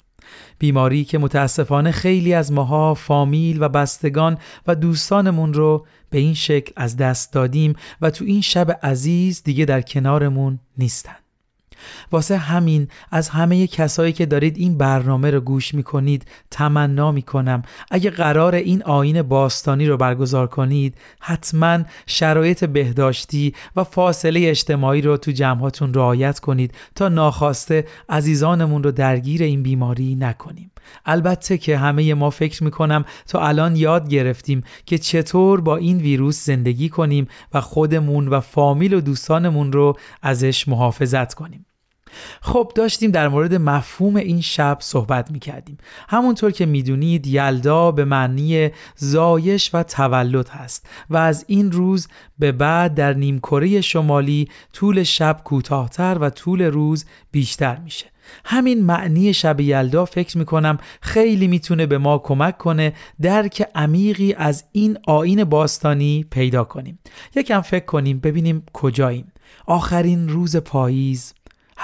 بیماری 0.58 1.04
که 1.04 1.18
متاسفانه 1.18 1.90
خیلی 1.90 2.34
از 2.34 2.52
ماها 2.52 2.94
فامیل 2.94 3.62
و 3.62 3.68
بستگان 3.68 4.38
و 4.66 4.74
دوستانمون 4.74 5.54
رو 5.54 5.86
به 6.10 6.18
این 6.18 6.34
شکل 6.34 6.72
از 6.76 6.96
دست 6.96 7.32
دادیم 7.32 7.74
و 8.00 8.10
تو 8.10 8.24
این 8.24 8.40
شب 8.40 8.78
عزیز 8.82 9.42
دیگه 9.42 9.64
در 9.64 9.82
کنارمون 9.82 10.58
نیستن. 10.78 11.21
واسه 12.12 12.36
همین 12.36 12.88
از 13.10 13.28
همه 13.28 13.66
کسایی 13.66 14.12
که 14.12 14.26
دارید 14.26 14.56
این 14.58 14.78
برنامه 14.78 15.30
رو 15.30 15.40
گوش 15.40 15.74
می‌کنید 15.74 16.26
تمنا 16.50 17.12
می‌کنم. 17.12 17.62
اگه 17.90 18.10
قرار 18.10 18.54
این 18.54 18.82
آین 18.82 19.22
باستانی 19.22 19.86
رو 19.86 19.96
برگزار 19.96 20.46
کنید 20.46 20.94
حتما 21.20 21.78
شرایط 22.06 22.64
بهداشتی 22.64 23.54
و 23.76 23.84
فاصله 23.84 24.48
اجتماعی 24.48 25.02
رو 25.02 25.16
تو 25.16 25.30
جمعاتون 25.30 25.94
رعایت 25.94 26.40
کنید 26.40 26.74
تا 26.94 27.08
ناخواسته 27.08 27.84
عزیزانمون 28.08 28.82
رو 28.82 28.92
درگیر 28.92 29.42
این 29.42 29.62
بیماری 29.62 30.14
نکنیم. 30.14 30.68
البته 31.06 31.58
که 31.58 31.78
همه 31.78 32.14
ما 32.14 32.30
فکر 32.30 32.64
می‌کنم 32.64 33.04
تا 33.26 33.46
الان 33.46 33.76
یاد 33.76 34.08
گرفتیم 34.08 34.62
که 34.86 34.98
چطور 34.98 35.60
با 35.60 35.76
این 35.76 35.98
ویروس 35.98 36.44
زندگی 36.44 36.88
کنیم 36.88 37.28
و 37.54 37.60
خودمون 37.60 38.28
و 38.28 38.40
فامیل 38.40 38.94
و 38.94 39.00
دوستانمون 39.00 39.72
رو 39.72 39.98
ازش 40.22 40.68
محافظت 40.68 41.34
کنیم. 41.34 41.66
خب 42.40 42.72
داشتیم 42.74 43.10
در 43.10 43.28
مورد 43.28 43.54
مفهوم 43.54 44.16
این 44.16 44.40
شب 44.40 44.78
صحبت 44.80 45.30
می 45.30 45.38
کردیم 45.38 45.78
همونطور 46.08 46.50
که 46.50 46.66
می‌دونید 46.66 47.26
یلدا 47.26 47.90
به 47.90 48.04
معنی 48.04 48.70
زایش 48.96 49.70
و 49.74 49.82
تولد 49.82 50.48
هست 50.48 50.86
و 51.10 51.16
از 51.16 51.44
این 51.48 51.72
روز 51.72 52.08
به 52.38 52.52
بعد 52.52 52.94
در 52.94 53.12
نیمکره 53.12 53.80
شمالی 53.80 54.48
طول 54.72 55.02
شب 55.02 55.40
کوتاهتر 55.44 56.18
و 56.20 56.30
طول 56.30 56.62
روز 56.62 57.04
بیشتر 57.30 57.78
میشه. 57.78 58.06
همین 58.44 58.84
معنی 58.84 59.34
شب 59.34 59.60
یلدا 59.60 60.04
فکر 60.04 60.38
می‌کنم 60.38 60.78
خیلی 61.00 61.46
می‌تونه 61.46 61.86
به 61.86 61.98
ما 61.98 62.18
کمک 62.18 62.58
کنه 62.58 62.92
درک 63.20 63.66
عمیقی 63.74 64.34
از 64.34 64.64
این 64.72 64.98
آین 65.06 65.44
باستانی 65.44 66.26
پیدا 66.30 66.64
کنیم. 66.64 66.98
یکم 67.34 67.60
فکر 67.60 67.84
کنیم 67.84 68.18
ببینیم 68.18 68.62
کجاییم. 68.72 69.32
آخرین 69.66 70.28
روز 70.28 70.56
پاییز 70.56 71.34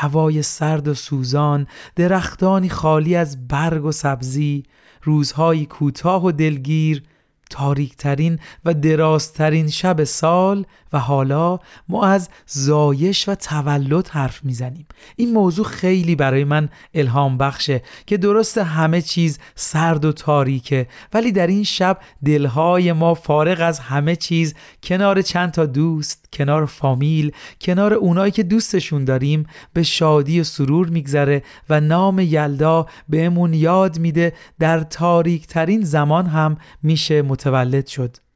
هوای 0.01 0.43
سرد 0.43 0.89
و 0.89 0.95
سوزان 0.95 1.67
درختانی 1.97 2.69
خالی 2.69 3.17
از 3.17 3.49
برگ 3.49 3.85
و 3.85 3.93
سبزی 3.93 4.63
روزهایی 5.03 5.67
کوتاه 5.67 6.25
و 6.25 6.33
دلگیر 6.33 7.03
تاریکترین 7.51 8.39
و 8.65 8.75
درازترین 8.75 9.69
شب 9.69 10.05
سال 10.05 10.67
و 10.93 10.99
حالا 10.99 11.59
ما 11.89 12.07
از 12.07 12.29
زایش 12.47 13.29
و 13.29 13.35
تولد 13.35 14.09
حرف 14.09 14.45
می‌زنیم. 14.45 14.87
این 15.17 15.33
موضوع 15.33 15.65
خیلی 15.65 16.17
برای 16.17 16.45
من 16.45 16.69
الهام 16.95 17.39
بخشه 17.39 17.83
که 18.07 18.17
درست 18.17 18.59
همه 18.59 19.03
چیز 19.03 19.39
سرد 19.55 20.05
و 20.05 20.13
تاریکه 20.13 20.87
ولی 21.13 21.33
در 21.33 21.47
این 21.47 21.65
شب 21.65 21.99
دلهای 22.25 22.93
ما 22.93 23.15
فارغ 23.15 23.61
از 23.61 23.79
همه 23.79 24.17
چیز 24.17 24.55
کنار 24.83 25.23
چند 25.23 25.51
تا 25.51 25.67
دوست 25.67 26.29
کنار 26.33 26.67
فامیل 26.67 27.33
کنار 27.61 27.95
اونایی 27.95 28.33
که 28.33 28.43
دوستشون 28.43 29.05
داریم 29.05 29.47
به 29.73 29.83
شادی 29.83 30.41
و 30.41 30.45
سرور 30.45 30.89
میگذره 30.89 31.43
و 31.71 31.81
نام 31.81 32.19
یلدا 32.19 32.87
بهمون 33.09 33.55
یاد 33.55 33.99
میده 33.99 34.33
در 34.59 34.81
تاریک 34.81 35.47
ترین 35.47 35.83
زمان 35.85 36.27
هم 36.27 36.57
میشه 36.83 37.23
متولد 37.23 37.87
شد. 37.87 38.28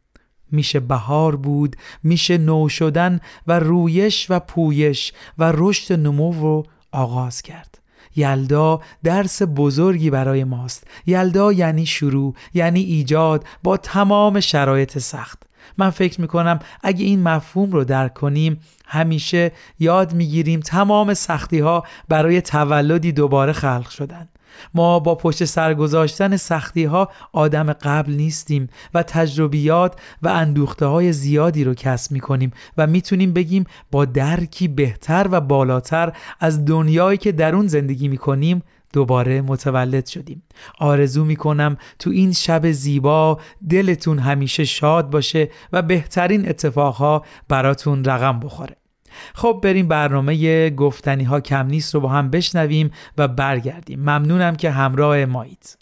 میشه 0.52 0.80
بهار 0.80 1.36
بود 1.36 1.76
میشه 2.02 2.38
نو 2.38 2.68
شدن 2.68 3.20
و 3.46 3.58
رویش 3.58 4.26
و 4.30 4.40
پویش 4.40 5.12
و 5.38 5.52
رشد 5.54 5.92
نمو 5.92 6.32
رو 6.32 6.66
آغاز 6.92 7.42
کرد. 7.42 7.78
یلدا 8.16 8.80
درس 9.04 9.42
بزرگی 9.42 10.10
برای 10.10 10.44
ماست. 10.44 10.86
یلدا 11.06 11.52
یعنی 11.52 11.86
شروع 11.86 12.34
یعنی 12.54 12.80
ایجاد 12.80 13.44
با 13.62 13.76
تمام 13.76 14.40
شرایط 14.40 14.98
سخت. 14.98 15.42
من 15.78 15.90
فکر 15.90 16.20
می‌کنم 16.20 16.58
اگه 16.82 17.04
این 17.04 17.22
مفهوم 17.22 17.72
رو 17.72 17.84
درک 17.84 18.14
کنیم 18.14 18.60
همیشه 18.86 19.52
یاد 19.78 20.14
می‌گیریم 20.14 20.60
تمام 20.60 21.14
سختی 21.14 21.58
ها 21.58 21.84
برای 22.08 22.40
تولدی 22.40 23.12
دوباره 23.12 23.52
خلق 23.52 23.88
شدن. 23.88 24.28
ما 24.74 24.98
با 24.98 25.14
پشت 25.14 25.44
سر 25.44 25.74
گذاشتن 25.74 26.36
سختی 26.36 26.84
ها 26.84 27.08
آدم 27.32 27.72
قبل 27.72 28.12
نیستیم 28.12 28.68
و 28.94 29.02
تجربیات 29.02 30.00
و 30.22 30.28
اندوخته 30.28 30.86
های 30.86 31.12
زیادی 31.12 31.64
رو 31.64 31.74
کسب 31.74 32.12
می 32.12 32.20
کنیم 32.20 32.50
و 32.78 32.86
می‌تونیم 32.86 33.32
بگیم 33.32 33.64
با 33.90 34.04
درکی 34.04 34.68
بهتر 34.68 35.28
و 35.30 35.40
بالاتر 35.40 36.12
از 36.40 36.64
دنیایی 36.64 37.18
که 37.18 37.32
در 37.32 37.54
اون 37.54 37.66
زندگی 37.66 38.08
می 38.08 38.18
کنیم 38.18 38.62
دوباره 38.92 39.40
متولد 39.40 40.06
شدیم. 40.06 40.42
آرزو 40.78 41.24
می 41.24 41.36
کنم 41.36 41.76
تو 41.98 42.10
این 42.10 42.32
شب 42.32 42.70
زیبا 42.70 43.40
دلتون 43.70 44.18
همیشه 44.18 44.64
شاد 44.64 45.10
باشه 45.10 45.50
و 45.72 45.82
بهترین 45.82 46.48
اتفاقها 46.48 47.24
براتون 47.48 48.04
رقم 48.04 48.40
بخوره. 48.40 48.82
خب 49.35 49.61
بریم 49.62 49.88
برنامه 49.88 50.70
گفتنی 50.70 51.25
ها 51.25 51.40
کم 51.40 51.66
نیست 51.66 51.94
رو 51.94 52.01
با 52.01 52.09
هم 52.09 52.31
بشنویم 52.31 52.90
و 53.18 53.29
برگردیم. 53.29 54.01
ممنونم 54.01 54.57
که 54.57 54.70
همراه 54.70 55.25
مایید 55.25 55.82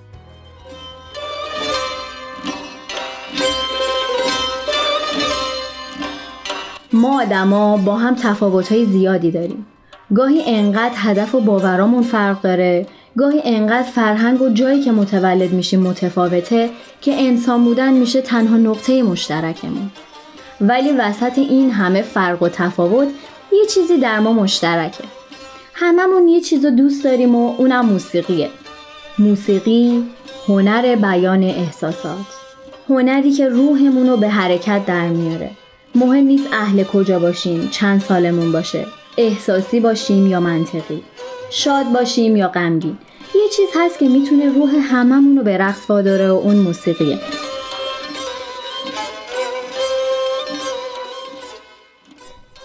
ما 7.01 7.21
آدما 7.21 7.77
با 7.77 7.95
هم 7.95 8.15
تفاوت‌های 8.15 8.85
زیادی 8.85 9.31
داریم. 9.31 9.65
گاهی 10.15 10.43
انقدر 10.45 10.95
هدف 10.95 11.35
و 11.35 11.39
باورامون 11.39 12.03
فرق 12.03 12.41
داره، 12.41 12.87
گاهی 13.17 13.41
انقدر 13.45 13.87
فرهنگ 13.87 14.41
و 14.41 14.49
جایی 14.49 14.81
که 14.81 14.91
متولد 14.91 15.53
میشیم 15.53 15.79
متفاوته 15.79 16.69
که 17.01 17.21
انسان 17.21 17.63
بودن 17.63 17.93
میشه 17.93 18.21
تنها 18.21 18.57
نقطه 18.57 19.03
مشترکمون. 19.03 19.91
ولی 20.61 20.91
وسط 20.91 21.37
این 21.37 21.71
همه 21.71 22.01
فرق 22.01 22.43
و 22.43 22.49
تفاوت 22.49 23.07
یه 23.51 23.65
چیزی 23.65 23.97
در 23.97 24.19
ما 24.19 24.33
مشترکه. 24.33 25.03
هممون 25.73 26.27
یه 26.27 26.41
چیز 26.41 26.65
رو 26.65 26.71
دوست 26.71 27.03
داریم 27.03 27.35
و 27.35 27.55
اونم 27.57 27.85
موسیقیه. 27.85 28.49
موسیقی 29.19 30.03
هنر 30.47 30.95
بیان 30.95 31.43
احساسات. 31.43 32.25
هنری 32.89 33.31
که 33.31 33.49
روحمون 33.49 34.09
رو 34.09 34.17
به 34.17 34.29
حرکت 34.29 34.85
در 34.85 35.07
میاره. 35.07 35.51
مهم 35.95 36.23
نیست 36.23 36.47
اهل 36.53 36.83
کجا 36.83 37.19
باشیم 37.19 37.69
چند 37.69 38.01
سالمون 38.01 38.51
باشه. 38.51 38.85
احساسی 39.17 39.79
باشیم 39.79 40.27
یا 40.27 40.39
منطقی. 40.39 41.03
شاد 41.49 41.85
باشیم 41.93 42.35
یا 42.35 42.47
غمگین. 42.47 42.97
یه 43.35 43.49
چیز 43.55 43.69
هست 43.75 43.99
که 43.99 44.07
می‌تونه 44.09 44.53
روح 44.53 44.69
هممون 44.69 45.37
رو 45.37 45.43
به 45.43 45.57
رقص 45.57 45.89
واداره 45.89 46.31
و 46.31 46.35
اون 46.35 46.55
موسیقیه. 46.55 47.19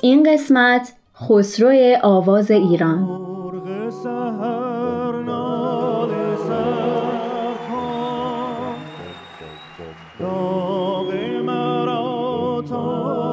این 0.00 0.32
قسمت 0.32 0.92
خسرو 1.28 1.96
آواز 2.02 2.50
ایران. 2.50 3.08
Oh. 12.68 13.25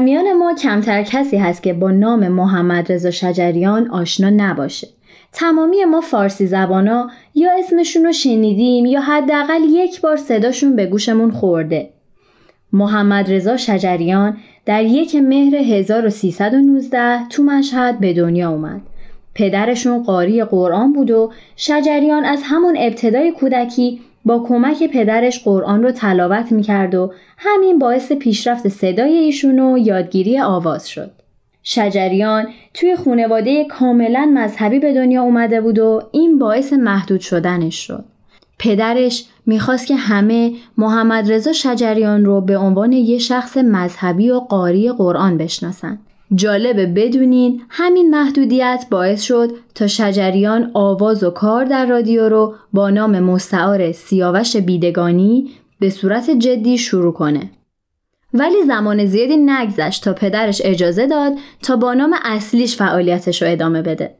در 0.00 0.04
میان 0.06 0.32
ما 0.32 0.54
کمتر 0.54 1.02
کسی 1.02 1.36
هست 1.36 1.62
که 1.62 1.72
با 1.72 1.90
نام 1.90 2.28
محمد 2.28 2.92
رضا 2.92 3.10
شجریان 3.10 3.90
آشنا 3.90 4.30
نباشه. 4.30 4.88
تمامی 5.32 5.84
ما 5.84 6.00
فارسی 6.00 6.46
زبانا 6.46 7.10
یا 7.34 7.50
اسمشون 7.58 8.04
رو 8.04 8.12
شنیدیم 8.12 8.86
یا 8.86 9.00
حداقل 9.00 9.60
یک 9.68 10.00
بار 10.00 10.16
صداشون 10.16 10.76
به 10.76 10.86
گوشمون 10.86 11.30
خورده. 11.30 11.90
محمد 12.72 13.32
رضا 13.32 13.56
شجریان 13.56 14.36
در 14.66 14.84
یک 14.84 15.14
مهر 15.14 15.54
1319 15.54 17.28
تو 17.28 17.42
مشهد 17.42 18.00
به 18.00 18.12
دنیا 18.12 18.50
اومد. 18.50 18.80
پدرشون 19.34 20.02
قاری 20.02 20.44
قرآن 20.44 20.92
بود 20.92 21.10
و 21.10 21.32
شجریان 21.56 22.24
از 22.24 22.40
همون 22.44 22.76
ابتدای 22.78 23.32
کودکی 23.32 24.00
با 24.24 24.44
کمک 24.48 24.90
پدرش 24.92 25.44
قرآن 25.44 25.82
رو 25.82 25.90
تلاوت 25.90 26.52
می‌کرد 26.52 26.94
و 26.94 27.12
همین 27.38 27.78
باعث 27.78 28.12
پیشرفت 28.12 28.68
صدای 28.68 29.12
ایشون 29.12 29.58
و 29.58 29.78
یادگیری 29.78 30.40
آواز 30.40 30.88
شد. 30.88 31.10
شجریان 31.62 32.46
توی 32.74 32.96
خونواده 32.96 33.64
کاملا 33.64 34.32
مذهبی 34.34 34.78
به 34.78 34.94
دنیا 34.94 35.22
اومده 35.22 35.60
بود 35.60 35.78
و 35.78 36.02
این 36.12 36.38
باعث 36.38 36.72
محدود 36.72 37.20
شدنش 37.20 37.86
شد. 37.86 38.04
پدرش 38.58 39.24
می‌خواست 39.46 39.86
که 39.86 39.96
همه 39.96 40.52
محمد 40.78 41.32
رضا 41.32 41.52
شجریان 41.52 42.24
رو 42.24 42.40
به 42.40 42.56
عنوان 42.56 42.92
یه 42.92 43.18
شخص 43.18 43.56
مذهبی 43.56 44.30
و 44.30 44.40
قاری 44.40 44.92
قرآن 44.92 45.38
بشناسن. 45.38 45.98
جالبه 46.34 46.86
بدونین 46.86 47.62
همین 47.68 48.10
محدودیت 48.10 48.84
باعث 48.90 49.22
شد 49.22 49.50
تا 49.74 49.86
شجریان 49.86 50.70
آواز 50.74 51.24
و 51.24 51.30
کار 51.30 51.64
در 51.64 51.86
رادیو 51.86 52.28
رو 52.28 52.54
با 52.72 52.90
نام 52.90 53.20
مستعار 53.20 53.92
سیاوش 53.92 54.56
بیدگانی 54.56 55.50
به 55.80 55.90
صورت 55.90 56.30
جدی 56.30 56.78
شروع 56.78 57.12
کنه. 57.12 57.50
ولی 58.34 58.62
زمان 58.66 59.06
زیادی 59.06 59.36
نگذشت 59.36 60.04
تا 60.04 60.12
پدرش 60.12 60.62
اجازه 60.64 61.06
داد 61.06 61.32
تا 61.62 61.76
با 61.76 61.94
نام 61.94 62.14
اصلیش 62.24 62.76
فعالیتش 62.76 63.42
رو 63.42 63.50
ادامه 63.50 63.82
بده. 63.82 64.14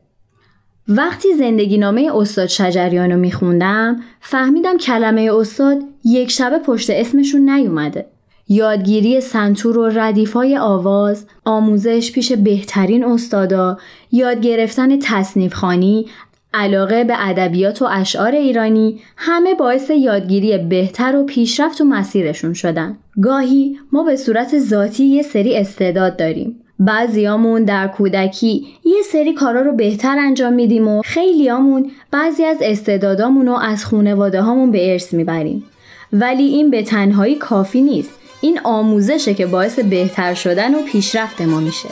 وقتی 0.89 1.35
زندگی 1.35 1.79
نامه 1.79 2.11
استاد 2.15 2.47
شجریان 2.47 3.11
رو 3.11 3.19
میخوندم 3.19 4.01
فهمیدم 4.21 4.79
کلمه 4.79 5.31
استاد 5.35 5.79
یک 6.05 6.31
شبه 6.31 6.59
پشت 6.59 6.91
اسمشون 6.91 7.51
نیومده. 7.51 8.07
یادگیری 8.53 9.21
سنتور 9.21 9.79
و 9.79 9.87
ردیفای 9.87 10.57
آواز، 10.59 11.27
آموزش 11.45 12.13
پیش 12.13 12.33
بهترین 12.33 13.05
استادا، 13.05 13.79
یاد 14.13 14.41
گرفتن 14.41 14.99
تصنیف 14.99 15.55
خانی، 15.55 16.07
علاقه 16.55 17.05
به 17.05 17.29
ادبیات 17.29 17.83
و 17.83 17.89
اشعار 17.91 18.33
ایرانی 18.33 19.01
همه 19.17 19.55
باعث 19.55 19.91
یادگیری 19.91 20.59
بهتر 20.59 21.17
و 21.17 21.25
پیشرفت 21.25 21.81
و 21.81 21.85
مسیرشون 21.85 22.53
شدن. 22.53 22.99
گاهی 23.23 23.79
ما 23.93 24.03
به 24.03 24.17
صورت 24.17 24.59
ذاتی 24.59 25.05
یه 25.05 25.23
سری 25.23 25.57
استعداد 25.57 26.17
داریم. 26.17 26.61
بعضیامون 26.79 27.65
در 27.65 27.89
کودکی 27.89 28.67
یه 28.85 29.03
سری 29.13 29.35
کارا 29.35 29.61
رو 29.61 29.73
بهتر 29.73 30.17
انجام 30.19 30.53
میدیم 30.53 30.89
و 30.89 31.03
خیلیامون 31.03 31.91
بعضی 32.11 32.45
از 32.45 32.59
استعدادامون 32.63 33.47
رو 33.47 33.55
از 33.55 33.85
خونواده 33.85 34.43
هامون 34.43 34.71
به 34.71 34.93
ارث 34.93 35.15
می‌بریم. 35.15 35.65
ولی 36.13 36.45
این 36.45 36.71
به 36.71 36.83
تنهایی 36.83 37.35
کافی 37.35 37.83
نیست. 37.83 38.20
این 38.41 38.61
آموزشه 38.65 39.35
که 39.35 39.47
باعث 39.47 39.79
بهتر 39.79 40.35
شدن 40.35 40.75
و 40.75 40.83
پیشرفت 40.83 41.41
ما 41.41 41.61
میشه. 41.61 41.89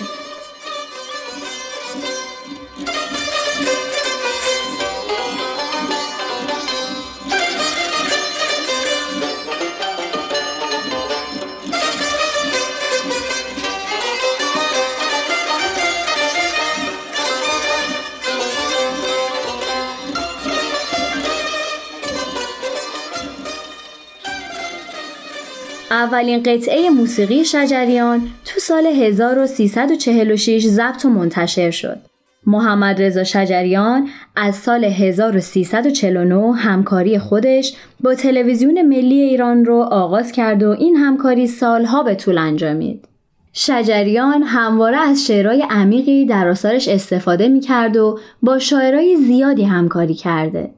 اولین 25.99 26.43
قطعه 26.43 26.91
موسیقی 26.91 27.45
شجریان 27.45 28.29
تو 28.45 28.61
سال 28.61 28.87
1346 28.87 30.67
ضبط 30.67 31.05
و 31.05 31.09
منتشر 31.09 31.71
شد. 31.71 31.99
محمد 32.47 33.03
رضا 33.03 33.25
شجریان 33.25 34.09
از 34.37 34.57
سال 34.57 34.85
1349 34.85 36.53
همکاری 36.53 37.19
خودش 37.19 37.75
با 38.01 38.15
تلویزیون 38.15 38.83
ملی 38.83 39.21
ایران 39.21 39.65
رو 39.65 39.77
آغاز 39.81 40.33
کرد 40.33 40.63
و 40.63 40.71
این 40.71 40.97
همکاری 40.97 41.47
سالها 41.47 42.03
به 42.03 42.15
طول 42.15 42.39
انجامید. 42.39 43.09
شجریان 43.53 44.43
همواره 44.43 44.97
از 44.97 45.27
شعرهای 45.27 45.65
عمیقی 45.71 46.27
در 46.27 46.49
آثارش 46.49 46.89
استفاده 46.89 47.49
می 47.49 47.61
کرد 47.61 47.97
و 47.97 48.19
با 48.43 48.59
شاعرای 48.59 49.17
زیادی 49.17 49.65
همکاری 49.65 50.15
کرده. 50.15 50.71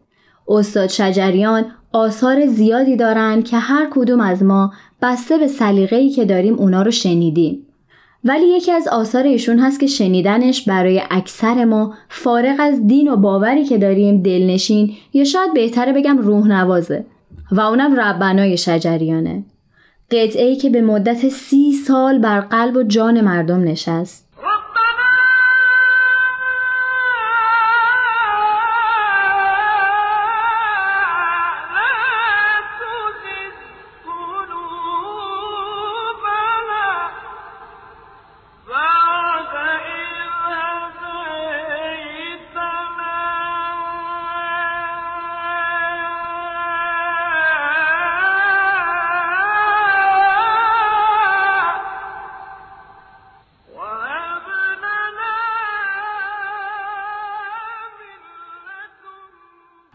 استاد 0.48 0.88
شجریان 0.88 1.64
آثار 1.92 2.46
زیادی 2.46 2.96
دارند 2.96 3.44
که 3.44 3.56
هر 3.56 3.88
کدوم 3.90 4.20
از 4.20 4.42
ما 4.42 4.72
بسته 5.02 5.38
به 5.38 5.46
سلیقه‌ای 5.46 6.10
که 6.10 6.24
داریم 6.24 6.54
اونا 6.54 6.82
رو 6.82 6.90
شنیدیم. 6.90 7.66
ولی 8.24 8.46
یکی 8.46 8.72
از 8.72 8.88
آثار 8.88 9.22
ایشون 9.24 9.58
هست 9.58 9.80
که 9.80 9.86
شنیدنش 9.86 10.68
برای 10.68 11.02
اکثر 11.10 11.64
ما 11.64 11.94
فارغ 12.08 12.56
از 12.58 12.86
دین 12.86 13.08
و 13.08 13.16
باوری 13.16 13.64
که 13.64 13.78
داریم 13.78 14.22
دلنشین 14.22 14.92
یا 15.12 15.24
شاید 15.24 15.54
بهتره 15.54 15.92
بگم 15.92 16.18
روح 16.18 16.46
نوازه 16.46 17.04
و 17.52 17.60
اونم 17.60 18.00
ربنای 18.00 18.56
شجریانه. 18.56 19.44
قطعه 20.10 20.56
که 20.56 20.70
به 20.70 20.82
مدت 20.82 21.28
سی 21.28 21.72
سال 21.72 22.18
بر 22.18 22.40
قلب 22.40 22.76
و 22.76 22.82
جان 22.82 23.20
مردم 23.20 23.64
نشست. 23.64 24.29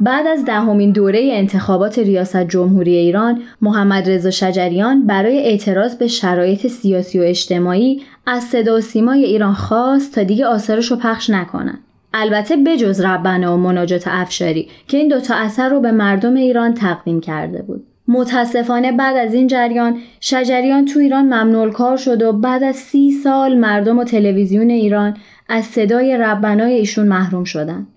بعد 0.06 0.28
از 0.28 0.46
دهمین 0.46 0.92
دوره 0.92 1.30
انتخابات 1.34 2.00
ریاست 2.00 2.48
جمهوری 2.48 2.96
ایران 2.96 3.42
محمد 3.62 4.10
رضا 4.10 4.32
شجریان 4.32 5.06
برای 5.08 5.38
اعتراض 5.38 5.96
به 5.96 6.08
شرایط 6.08 6.68
سیاسی 6.68 7.20
و 7.20 7.24
اجتماعی 7.24 8.02
از 8.26 8.44
صدا 8.44 8.78
و 8.78 8.82
سیمای 8.82 9.24
ایران 9.26 9.54
خواست 9.54 10.16
تا 10.16 10.24
دیگه 10.24 10.46
آثارش 10.46 10.92
رو 10.92 10.98
پخش 10.98 11.30
نکنن. 11.30 11.80
البته 12.14 12.58
بجز 12.58 13.02
ربنه 13.02 13.50
و 13.50 13.58
مناجات 13.58 14.04
افشاری 14.08 14.68
که 14.88 14.98
این 14.98 15.08
دوتا 15.08 15.36
اثر 15.36 15.70
رو 15.70 15.80
به 15.80 15.92
مردم 15.92 16.34
ایران 16.34 16.74
تقدیم 16.74 17.22
کرده 17.22 17.62
بود. 17.62 17.84
متاسفانه 18.08 18.92
بعد 18.92 19.18
از 19.18 19.34
این 19.34 19.48
جریان 19.48 19.98
شجریان 20.20 20.86
تو 20.86 21.00
ایران 21.00 21.26
ممنول 21.26 21.72
کار 21.72 21.98
شد 21.98 22.22
و 22.22 22.34
بعد 22.34 22.64
از 22.64 22.76
سی 22.76 23.12
سال 23.12 23.58
مردم 23.58 24.00
و 24.00 24.04
تلویزیون 24.04 24.70
ایران 24.70 25.18
از 25.50 25.66
صدای 25.66 26.18
ربنای 26.18 26.74
ایشون 26.74 27.08
محروم 27.08 27.44
شدند. 27.44 27.88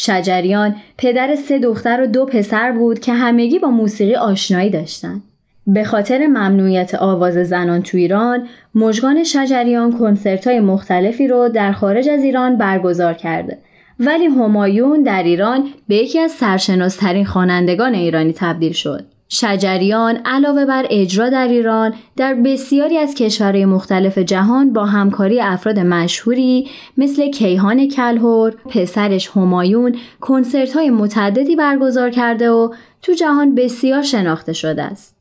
شجریان 0.00 0.76
پدر 0.98 1.36
سه 1.36 1.58
دختر 1.58 2.02
و 2.02 2.06
دو 2.06 2.24
پسر 2.24 2.72
بود 2.72 2.98
که 2.98 3.12
همگی 3.12 3.58
با 3.58 3.70
موسیقی 3.70 4.14
آشنایی 4.14 4.70
داشتند. 4.70 5.22
به 5.66 5.84
خاطر 5.84 6.26
ممنوعیت 6.26 6.94
آواز 6.94 7.34
زنان 7.34 7.82
تو 7.82 7.98
ایران، 7.98 8.48
مژگان 8.74 9.24
شجریان 9.24 9.98
کنسرت 9.98 10.46
های 10.46 10.60
مختلفی 10.60 11.28
رو 11.28 11.48
در 11.48 11.72
خارج 11.72 12.08
از 12.08 12.24
ایران 12.24 12.58
برگزار 12.58 13.14
کرده. 13.14 13.58
ولی 14.00 14.26
همایون 14.26 15.02
در 15.02 15.22
ایران 15.22 15.68
به 15.88 15.96
یکی 15.96 16.18
از 16.18 16.30
سرشناسترین 16.30 17.24
خوانندگان 17.24 17.94
ایرانی 17.94 18.32
تبدیل 18.32 18.72
شد. 18.72 19.04
شجریان 19.28 20.16
علاوه 20.24 20.64
بر 20.64 20.86
اجرا 20.90 21.28
در 21.28 21.48
ایران 21.48 21.94
در 22.16 22.34
بسیاری 22.34 22.98
از 22.98 23.14
کشورهای 23.14 23.64
مختلف 23.64 24.18
جهان 24.18 24.72
با 24.72 24.84
همکاری 24.84 25.40
افراد 25.40 25.78
مشهوری 25.78 26.68
مثل 26.96 27.30
کیهان 27.30 27.88
کلهور، 27.88 28.54
پسرش 28.68 29.28
همایون 29.28 29.96
کنسرت 30.20 30.72
های 30.72 30.90
متعددی 30.90 31.56
برگزار 31.56 32.10
کرده 32.10 32.50
و 32.50 32.74
تو 33.02 33.12
جهان 33.12 33.54
بسیار 33.54 34.02
شناخته 34.02 34.52
شده 34.52 34.82
است. 34.82 35.16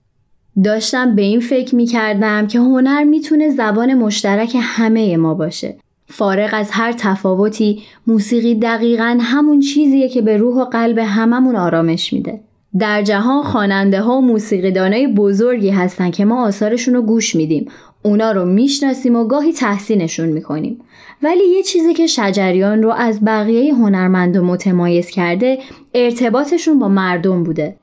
داشتم 0.63 1.15
به 1.15 1.21
این 1.21 1.39
فکر 1.39 1.75
می 1.75 1.85
کردم 1.85 2.47
که 2.47 2.59
هنر 2.59 3.03
می‌تونه 3.03 3.49
زبان 3.49 3.93
مشترک 3.93 4.57
همه 4.61 5.17
ما 5.17 5.33
باشه. 5.33 5.77
فارغ 6.09 6.49
از 6.53 6.69
هر 6.71 6.91
تفاوتی 6.91 7.83
موسیقی 8.07 8.55
دقیقا 8.55 9.17
همون 9.21 9.59
چیزیه 9.59 10.09
که 10.09 10.21
به 10.21 10.37
روح 10.37 10.55
و 10.61 10.65
قلب 10.65 10.97
هممون 10.97 11.55
آرامش 11.55 12.13
میده. 12.13 12.39
در 12.79 13.01
جهان 13.01 13.43
خواننده 13.43 14.01
ها 14.01 14.17
و 14.17 14.21
موسیقیدانای 14.21 15.07
بزرگی 15.07 15.69
هستن 15.69 16.11
که 16.11 16.25
ما 16.25 16.47
آثارشون 16.47 16.93
رو 16.93 17.01
گوش 17.01 17.35
میدیم. 17.35 17.71
اونا 18.03 18.31
رو 18.31 18.45
می‌شناسیم 18.45 19.15
و 19.15 19.27
گاهی 19.27 19.53
تحسینشون 19.53 20.29
می‌کنیم. 20.29 20.79
ولی 21.23 21.43
یه 21.43 21.63
چیزی 21.63 21.93
که 21.93 22.07
شجریان 22.07 22.83
رو 22.83 22.91
از 22.91 23.25
بقیه 23.25 23.73
هنرمند 23.73 24.37
و 24.37 24.43
متمایز 24.43 25.09
کرده 25.09 25.57
ارتباطشون 25.93 26.79
با 26.79 26.87
مردم 26.87 27.43
بوده. 27.43 27.75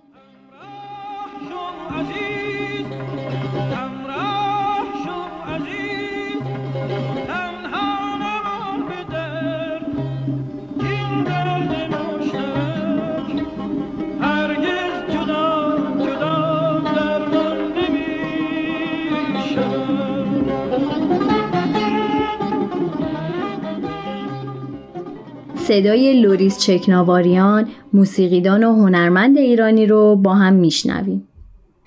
صدای 25.69 26.21
لوریس 26.21 26.59
چکناواریان 26.59 27.69
موسیقیدان 27.93 28.65
و 28.65 28.73
هنرمند 28.73 29.39
ایرانی 29.39 29.87
رو 29.87 30.17
با 30.17 30.35
هم 30.35 30.53
میشنویم. 30.53 31.29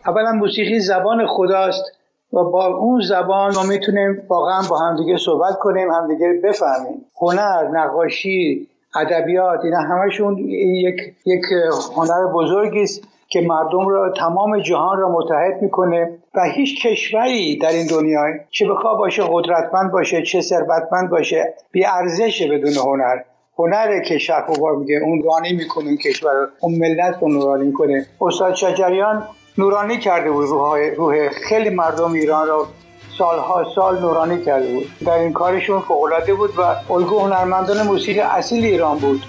اولا 0.05 0.31
موسیقی 0.31 0.79
زبان 0.79 1.27
خداست 1.27 1.83
و 2.33 2.43
با 2.43 2.65
اون 2.65 3.01
زبان 3.01 3.55
ما 3.55 3.63
می‌تونیم 3.63 4.21
واقعا 4.29 4.61
با 4.69 4.77
همدیگه 4.77 5.17
صحبت 5.17 5.59
کنیم 5.59 5.91
همدیگه 5.91 6.41
بفهمیم. 6.43 7.05
هنر 7.21 7.67
نقاشی 7.73 8.67
ادبیات 8.95 9.59
اینا 9.63 9.79
همشون 9.79 10.37
یک 10.37 10.95
یک 11.25 11.41
هنر 11.95 12.33
بزرگی 12.33 12.83
است 12.83 13.03
که 13.29 13.41
مردم 13.41 13.87
را 13.87 14.13
تمام 14.17 14.59
جهان 14.59 14.97
را 14.97 15.09
متحد 15.11 15.61
می‌کنه 15.61 16.17
و 16.35 16.39
هیچ 16.55 16.87
کشوری 16.87 17.57
در 17.57 17.69
این 17.71 17.87
دنیا 17.87 18.21
چه 18.49 18.69
بخواه 18.69 18.97
باشه 18.97 19.23
قدرتمند 19.31 19.91
باشه 19.91 20.21
چه 20.21 20.41
ثروتمند 20.41 21.09
باشه 21.09 21.53
بی 21.71 21.85
ارزشه 21.85 22.47
بدون 22.47 22.73
هنر. 22.73 23.17
هنر 23.59 24.01
که 24.01 24.17
شرق 24.17 24.49
میگه 24.79 24.95
اون 25.03 25.23
رانی 25.23 25.53
می‌کنه 25.53 25.85
اون 25.85 25.97
کشور 25.97 26.47
اون 26.59 26.75
ملت 26.75 27.17
رو 27.21 27.29
نورانی 27.29 27.71
کنه 27.71 28.05
استاد 28.21 28.55
شجریان 28.55 29.23
نورانی 29.57 29.97
کرده 29.97 30.31
بود 30.31 30.47
روح, 30.47 30.79
روح 30.97 31.29
خیلی 31.29 31.69
مردم 31.69 32.11
ایران 32.13 32.47
رو 32.47 32.67
سالها 33.17 33.65
سال 33.75 33.99
نورانی 33.99 34.41
کرده 34.41 34.73
بود. 34.73 34.87
در 35.05 35.19
این 35.19 35.33
کارشون 35.33 35.79
فوقالعاده 35.79 36.33
بود 36.33 36.49
و 36.59 36.93
الگو 36.93 37.19
هنرمندان 37.19 37.87
موسیقی 37.87 38.19
اصیل 38.19 38.65
ایران 38.65 38.97
بود. 38.97 39.21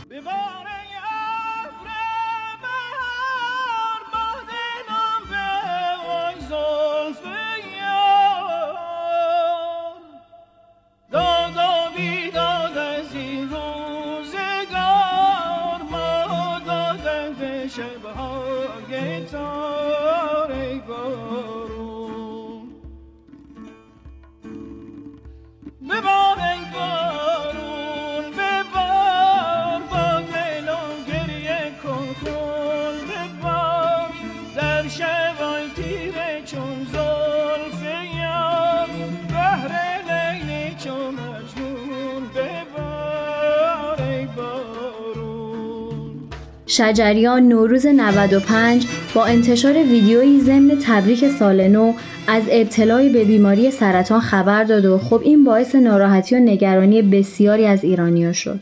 شجریان 46.78 47.48
نوروز 47.48 47.86
95 47.86 48.86
با 49.14 49.24
انتشار 49.24 49.72
ویدیویی 49.72 50.40
ضمن 50.40 50.78
تبریک 50.82 51.28
سال 51.28 51.68
نو 51.68 51.92
از 52.28 52.42
ابتلای 52.50 53.08
به 53.08 53.24
بیماری 53.24 53.70
سرطان 53.70 54.20
خبر 54.20 54.64
داد 54.64 54.84
و 54.84 54.98
خب 54.98 55.20
این 55.24 55.44
باعث 55.44 55.74
ناراحتی 55.74 56.36
و 56.36 56.38
نگرانی 56.38 57.02
بسیاری 57.02 57.66
از 57.66 57.84
ایرانیا 57.84 58.32
شد. 58.32 58.60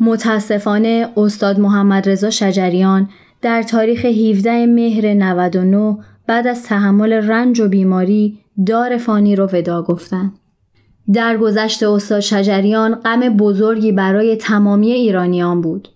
متاسفانه 0.00 1.08
استاد 1.16 1.60
محمد 1.60 2.08
رضا 2.08 2.30
شجریان 2.30 3.08
در 3.42 3.62
تاریخ 3.62 4.04
17 4.04 4.66
مهر 4.66 5.14
99 5.14 5.96
بعد 6.26 6.46
از 6.46 6.62
تحمل 6.62 7.12
رنج 7.12 7.60
و 7.60 7.68
بیماری 7.68 8.38
دار 8.66 8.96
فانی 8.96 9.36
رو 9.36 9.48
ودا 9.52 9.82
گفتند. 9.82 10.32
در 11.12 11.36
گذشت 11.36 11.82
استاد 11.82 12.20
شجریان 12.20 12.94
غم 12.94 13.20
بزرگی 13.20 13.92
برای 13.92 14.36
تمامی 14.36 14.92
ایرانیان 14.92 15.60
بود. 15.60 15.88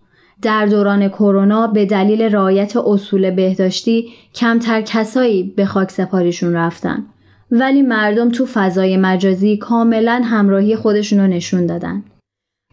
در 0.43 0.66
دوران 0.66 1.09
کرونا 1.09 1.66
به 1.66 1.86
دلیل 1.86 2.22
رعایت 2.22 2.76
اصول 2.76 3.30
بهداشتی 3.30 4.09
کمتر 4.34 4.80
کسایی 4.80 5.43
به 5.43 5.66
خاک 5.66 5.91
سپاریشون 5.91 6.53
رفتن. 6.53 7.07
ولی 7.51 7.82
مردم 7.82 8.28
تو 8.28 8.47
فضای 8.47 8.97
مجازی 8.97 9.57
کاملا 9.57 10.22
همراهی 10.24 10.76
خودشون 10.76 11.20
رو 11.20 11.26
نشون 11.26 11.66
دادن. 11.66 12.03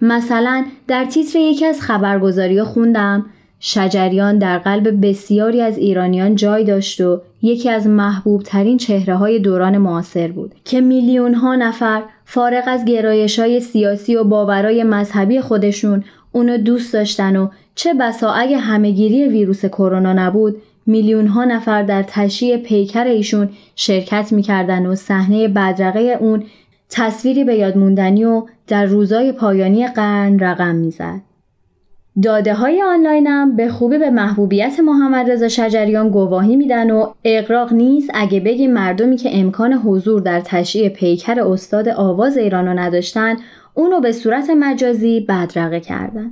مثلا 0.02 0.66
در 0.88 1.06
تیتر 1.06 1.40
یکی 1.40 1.66
از 1.66 1.82
خبرگزاری 1.82 2.64
خوندم 2.64 3.26
شجریان 3.60 4.38
در 4.38 4.58
قلب 4.58 5.08
بسیاری 5.08 5.62
از 5.62 5.78
ایرانیان 5.78 6.36
جای 6.36 6.64
داشت 6.64 7.02
و 7.02 7.22
یکی 7.42 7.70
از 7.70 7.88
محبوب 7.88 8.44
ترین 8.44 8.78
چهره 8.78 9.16
های 9.16 9.40
دوران 9.40 9.78
معاصر 9.78 10.28
بود 10.28 10.56
که 10.66 10.82
میلیون 10.82 11.34
ها 11.34 11.56
نفر 11.56 12.04
فارغ 12.26 12.64
از 12.68 12.86
گرایش 12.86 13.40
های 13.40 13.60
سیاسی 13.60 14.16
و 14.16 14.24
باورای 14.24 14.84
مذهبی 14.84 15.42
خودشون 15.42 16.04
اونو 16.36 16.58
دوست 16.58 16.94
داشتن 16.94 17.36
و 17.36 17.48
چه 17.76 17.94
بسا 17.94 18.32
اگه 18.32 18.58
همهگیری 18.58 19.28
ویروس 19.28 19.66
کرونا 19.66 20.14
نبود 20.14 20.62
میلیون 20.86 21.28
ها 21.28 21.44
نفر 21.44 21.84
در 21.84 22.04
تشییع 22.04 22.58
پیکر 22.58 23.04
ایشون 23.04 23.50
شرکت 23.76 24.32
می‌کردن 24.32 24.86
و 24.86 24.96
صحنه 24.96 25.48
بدرقه 25.48 26.18
اون 26.20 26.44
تصویری 26.90 27.44
به 27.44 27.56
یاد 27.56 27.78
موندنی 27.78 28.26
و 28.26 28.44
در 28.68 28.86
روزای 28.86 29.32
پایانی 29.32 29.88
قرن 29.88 30.40
رقم 30.40 30.76
می‌زد. 30.76 31.22
داده 32.24 32.54
های 32.54 32.82
آنلاینم 32.82 33.56
به 33.56 33.70
خوبی 33.70 33.98
به 33.98 34.10
محبوبیت 34.10 34.80
محمد 34.80 35.32
رضا 35.32 35.48
شجریان 35.48 36.10
گواهی 36.10 36.56
میدن 36.56 36.92
و 36.92 37.14
اقراق 37.24 37.74
نیست 37.74 38.12
اگه 38.14 38.40
بگیم 38.40 38.74
مردمی 38.74 39.18
که 39.18 39.30
امکان 39.40 39.74
حضور 39.74 40.22
در 40.22 40.40
تشییع 40.40 40.90
پیکر 40.90 41.40
استاد 41.42 41.90
آواز 41.90 42.38
ایرانو 42.38 42.74
نداشتن 42.74 43.36
اونو 43.76 44.00
به 44.00 44.12
صورت 44.12 44.50
مجازی 44.50 45.20
بدرقه 45.20 45.80
کردن. 45.80 46.32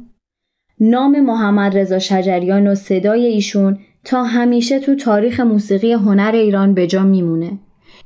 نام 0.80 1.20
محمد 1.20 1.78
رضا 1.78 2.00
شجریان 2.00 2.68
و 2.68 2.76
صدای 2.76 3.26
ایشون 3.26 3.80
تا 4.04 4.24
همیشه 4.24 4.80
تو 4.80 4.96
تاریخ 4.96 5.40
موسیقی 5.40 5.94
هنر 5.94 6.32
ایران 6.34 6.74
به 6.74 6.88
جا 6.88 7.04
میمونه. 7.04 7.60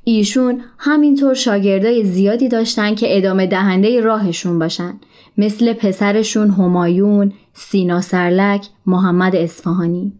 ایشون 0.03 0.61
همینطور 0.77 1.33
شاگردای 1.33 2.03
زیادی 2.03 2.49
داشتن 2.49 2.95
که 2.95 3.17
ادامه 3.17 3.47
دهنده 3.47 4.01
راهشون 4.01 4.59
باشن 4.59 4.99
مثل 5.37 5.73
پسرشون 5.73 6.49
همایون، 6.49 7.33
سینا 7.53 8.01
سرلک، 8.01 8.67
محمد 8.85 9.35
اصفهانی. 9.35 10.13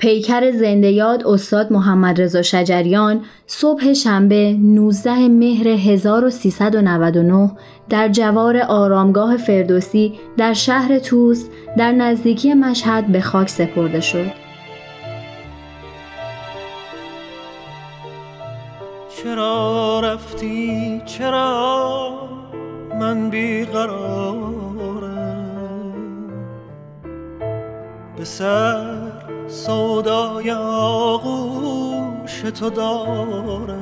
پیکر 0.00 0.50
زنده 0.50 0.90
یاد 0.90 1.26
استاد 1.26 1.72
محمد 1.72 2.20
رضا 2.20 2.42
شجریان 2.42 3.24
صبح 3.46 3.92
شنبه 3.92 4.56
19 4.58 5.28
مهر 5.28 5.68
1399 5.68 7.50
در 7.88 8.08
جوار 8.08 8.56
آرامگاه 8.56 9.36
فردوسی 9.36 10.18
در 10.36 10.52
شهر 10.52 10.98
توس 10.98 11.48
در 11.78 11.92
نزدیکی 11.92 12.54
مشهد 12.54 13.06
به 13.06 13.20
خاک 13.20 13.48
سپرده 13.48 14.00
شد. 14.00 14.30
چرا 19.22 20.00
رفتی 20.00 21.02
چرا 21.06 22.12
من 23.00 23.30
بیقرارم 23.30 24.70
به 28.16 28.24
سر 28.24 29.09
سودای 29.50 30.50
آغوش 30.50 32.40
تو 32.40 32.70
دارم 32.70 33.80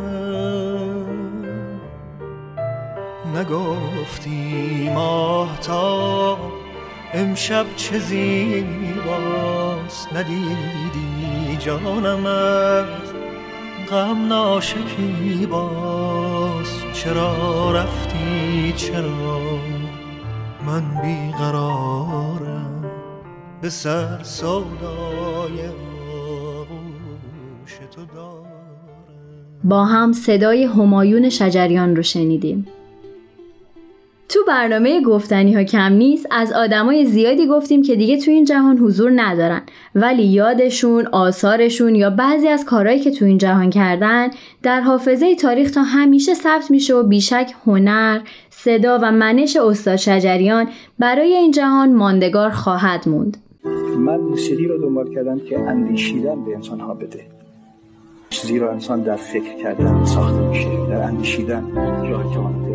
نگفتی 3.37 4.91
ماهتاب 4.95 6.39
امشب 7.14 7.66
چه 7.77 7.99
زیباست 7.99 8.89
ندیدی 10.12 11.57
جانم 11.59 12.27
از 12.27 12.85
غم 13.91 14.29
ناشکی 14.29 15.47
باز 15.51 16.66
چرا 16.93 17.73
رفتی 17.73 18.73
چرا 18.77 19.41
من 20.66 20.83
بیقرارم؟ 21.03 22.58
به 23.63 23.69
سر 23.69 24.23
سودای 24.23 25.59
تو 27.95 28.07
با 29.65 29.85
هم 29.85 30.13
صدای 30.13 30.65
همایون 30.65 31.29
شجریان 31.29 31.97
رو 31.97 32.03
شنیدیم. 32.03 32.67
تو 34.29 34.39
برنامه 34.49 35.03
گفتنی 35.03 35.55
ها 35.55 35.63
کم 35.63 35.93
نیست 35.93 36.27
از 36.31 36.53
آدمای 36.53 37.07
زیادی 37.07 37.47
گفتیم 37.47 37.83
که 37.83 37.97
دیگه 37.97 38.21
تو 38.21 38.31
این 38.31 38.45
جهان 38.45 38.79
حضور 38.79 39.13
ندارن. 39.17 39.63
ولی 39.95 40.25
یادشون، 40.25 41.07
آثارشون 41.07 41.95
یا 41.95 42.11
بعضی 42.11 42.49
از 42.49 42.65
کارهایی 42.65 43.01
که 43.01 43.11
تو 43.11 43.25
این 43.25 43.39
جهان 43.39 43.71
کردن 43.71 44.31
در 44.63 44.81
حافظه 44.81 45.35
تاریخ 45.35 45.71
تا 45.71 45.83
همیشه 45.83 46.35
ثبت 46.35 46.71
میشه 46.71 46.95
و 46.95 47.03
بیشک 47.03 47.53
هنر، 47.67 48.21
صدا 48.51 48.99
و 49.03 49.13
منش 49.13 49.57
استاد 49.57 49.97
شجریان 49.97 50.69
برای 50.99 51.35
این 51.35 51.51
جهان 51.51 51.95
ماندگار 51.95 52.51
خواهد 52.51 53.09
موند. 53.09 53.37
من 53.99 54.16
موسیقی 54.16 54.66
رو 54.66 54.78
دنبال 54.78 55.14
کردم 55.14 55.38
که 55.38 55.59
اندیشیدن 55.59 56.44
به 56.44 56.55
انسان 56.55 56.80
ها 56.80 56.94
بده 56.94 57.20
زیرا 58.42 58.72
انسان 58.72 59.03
در 59.03 59.16
فکر 59.16 59.55
کردن 59.62 60.05
ساخته 60.05 60.49
میشه 60.49 60.86
در 60.90 61.03
اندیشیدن 61.03 61.64
راه 62.11 62.34
جان 62.34 62.68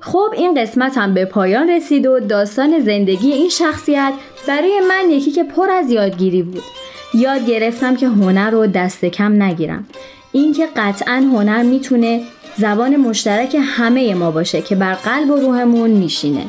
خب 0.00 0.30
این 0.36 0.62
قسمت 0.62 0.98
هم 0.98 1.14
به 1.14 1.24
پایان 1.24 1.70
رسید 1.70 2.06
و 2.06 2.20
داستان 2.20 2.80
زندگی 2.80 3.32
این 3.32 3.48
شخصیت 3.48 4.12
برای 4.48 4.80
من 4.88 5.10
یکی 5.10 5.30
که 5.30 5.44
پر 5.44 5.70
از 5.70 5.90
یادگیری 5.90 6.42
بود. 6.42 6.62
یاد 7.14 7.46
گرفتم 7.46 7.96
که 7.96 8.08
هنر 8.08 8.50
رو 8.50 8.66
دست 8.66 9.04
کم 9.04 9.42
نگیرم. 9.42 9.86
اینکه 10.32 10.68
قطعا 10.76 11.14
هنر 11.14 11.62
می‌تونه 11.62 12.20
زبان 12.56 12.96
مشترک 12.96 13.56
همه 13.60 14.14
ما 14.14 14.30
باشه 14.30 14.62
که 14.62 14.74
بر 14.74 14.94
قلب 14.94 15.30
و 15.30 15.36
روحمون 15.36 15.90
میشینه. 15.90 16.46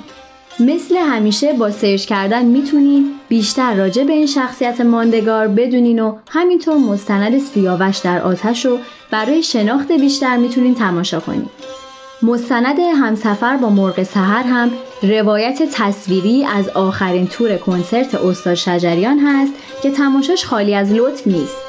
مثل 0.59 0.97
همیشه 0.97 1.53
با 1.53 1.71
سرچ 1.71 2.05
کردن 2.05 2.45
می‌تونین 2.45 3.11
بیشتر 3.29 3.75
راجع 3.75 4.03
به 4.03 4.13
این 4.13 4.25
شخصیت 4.25 4.81
ماندگار 4.81 5.47
بدونین 5.47 5.99
و 5.99 6.17
همینطور 6.29 6.77
مستند 6.77 7.39
سیاوش 7.39 7.97
در 7.97 8.21
آتش 8.21 8.65
رو 8.65 8.79
برای 9.11 9.43
شناخت 9.43 9.91
بیشتر 9.91 10.37
می‌تونین 10.37 10.75
تماشا 10.75 11.19
کنین. 11.19 11.45
مستند 12.21 12.79
همسفر 12.79 13.57
با 13.57 13.69
مرغ 13.69 14.03
سحر 14.03 14.43
هم 14.43 14.71
روایت 15.03 15.61
تصویری 15.71 16.45
از 16.45 16.69
آخرین 16.69 17.27
تور 17.27 17.57
کنسرت 17.57 18.15
استاد 18.15 18.53
شجریان 18.53 19.19
هست 19.19 19.53
که 19.83 19.91
تماشاش 19.91 20.45
خالی 20.45 20.75
از 20.75 20.91
لطف 20.91 21.27
نیست. 21.27 21.64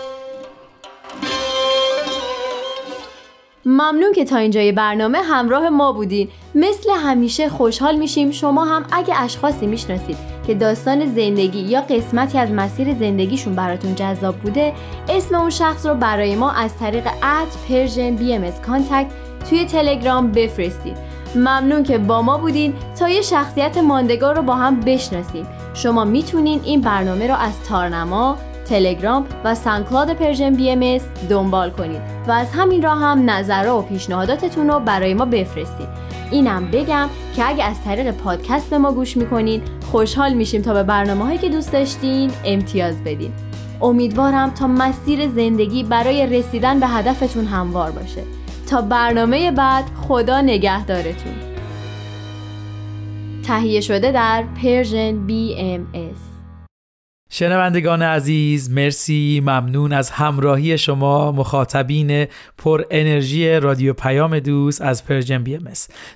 ممنون 3.69 4.13
که 4.13 4.25
تا 4.25 4.37
اینجای 4.37 4.73
برنامه 4.73 5.19
همراه 5.19 5.69
ما 5.69 5.93
بودین. 5.93 6.29
مثل 6.55 6.91
همیشه 6.91 7.49
خوشحال 7.49 7.97
میشیم. 7.97 8.31
شما 8.31 8.65
هم 8.65 8.85
اگه 8.93 9.23
اشخاصی 9.23 9.67
می‌شناسید 9.67 10.17
که 10.47 10.55
داستان 10.55 11.07
زندگی 11.07 11.59
یا 11.59 11.81
قسمتی 11.81 12.39
از 12.39 12.51
مسیر 12.51 12.95
زندگیشون 12.95 13.55
براتون 13.55 13.95
جذاب 13.95 14.37
بوده 14.37 14.73
اسم 15.09 15.35
اون 15.35 15.51
شخص 15.51 15.87
رو 15.87 15.95
برای 15.95 16.37
ما 16.37 16.53
از 16.53 16.79
طریق 16.79 17.07
at 17.23 17.49
Persian 17.69 18.17
BMS 18.17 18.51
contact 18.67 19.07
توی 19.51 19.65
تلگرام 19.65 20.33
بفرستید. 20.33 20.97
ممنون 21.35 21.83
که 21.83 21.99
با 21.99 22.23
ما 22.23 22.39
بودین. 22.39 22.75
تا 22.99 23.09
یه 23.09 23.23
شخصیت 23.23 23.79
ماندگار 23.79 24.37
رو 24.37 24.43
با 24.43 24.55
هم 24.55 24.81
بشناسیم. 24.81 25.47
شما 25.75 26.05
می‌تونین 26.05 26.61
این 26.65 26.81
برنامه 26.81 27.27
رو 27.27 27.35
از 27.35 27.63
تارنما 27.69 28.37
تلگرام 28.69 29.27
و 29.45 29.55
SoundCloud 29.55 30.13
Persian 30.13 30.55
BMS 30.55 30.99
دنبال 31.29 31.71
کنید 31.71 32.01
و 32.29 32.33
از 32.33 32.51
همین 32.53 32.83
راه 32.83 32.99
هم 32.99 33.31
نظرها 33.31 33.71
و 33.71 33.83
پیشنهاداتتون 33.83 34.69
رو 34.69 34.81
برای 34.81 35.15
ما 35.15 35.25
بفرستید. 35.25 35.89
اینم 36.31 36.71
بگم 36.71 37.09
که 37.37 37.49
اگه 37.49 37.65
از 37.65 37.85
طریق 37.85 38.11
پادکست 38.11 38.71
به 38.71 38.79
ما 38.79 38.93
گوش 38.93 39.17
می‌کنین 39.17 39.63
خوشحال 39.91 40.35
میشیم 40.35 40.63
تا 40.63 40.73
به 40.75 40.83
برنامه 40.83 41.25
هایی 41.25 41.39
که 41.39 41.49
دوست 41.49 41.73
داشتین 41.73 42.31
امتیاز 42.45 43.05
بدین. 43.05 43.33
امیدوارم 43.83 44.51
تا 44.51 44.67
مسیر 44.67 45.29
زندگی 45.29 45.83
برای 45.83 46.27
رسیدن 46.27 46.81
به 46.81 46.87
هدفتون 46.87 47.45
هموار 47.45 47.91
باشه. 47.91 48.23
تا 48.71 48.81
برنامه 48.81 49.51
بعد 49.51 49.85
خدا 50.09 50.41
نگهدارتون. 50.41 51.35
تهیه 53.47 53.81
شده 53.81 54.13
در 54.13 54.45
Persian 54.63 55.27
BMS 55.29 56.36
شنوندگان 57.31 58.03
عزیز 58.03 58.71
مرسی 58.71 59.41
ممنون 59.41 59.93
از 59.93 60.11
همراهی 60.11 60.79
شما 60.79 61.33
مخاطبین 61.33 62.27
پر 62.59 62.83
انرژی 62.91 63.51
رادیو 63.55 63.93
پیام 63.93 64.39
دوست 64.39 64.83
از 64.83 65.05
Persian 65.05 65.43
BMS 65.43 65.65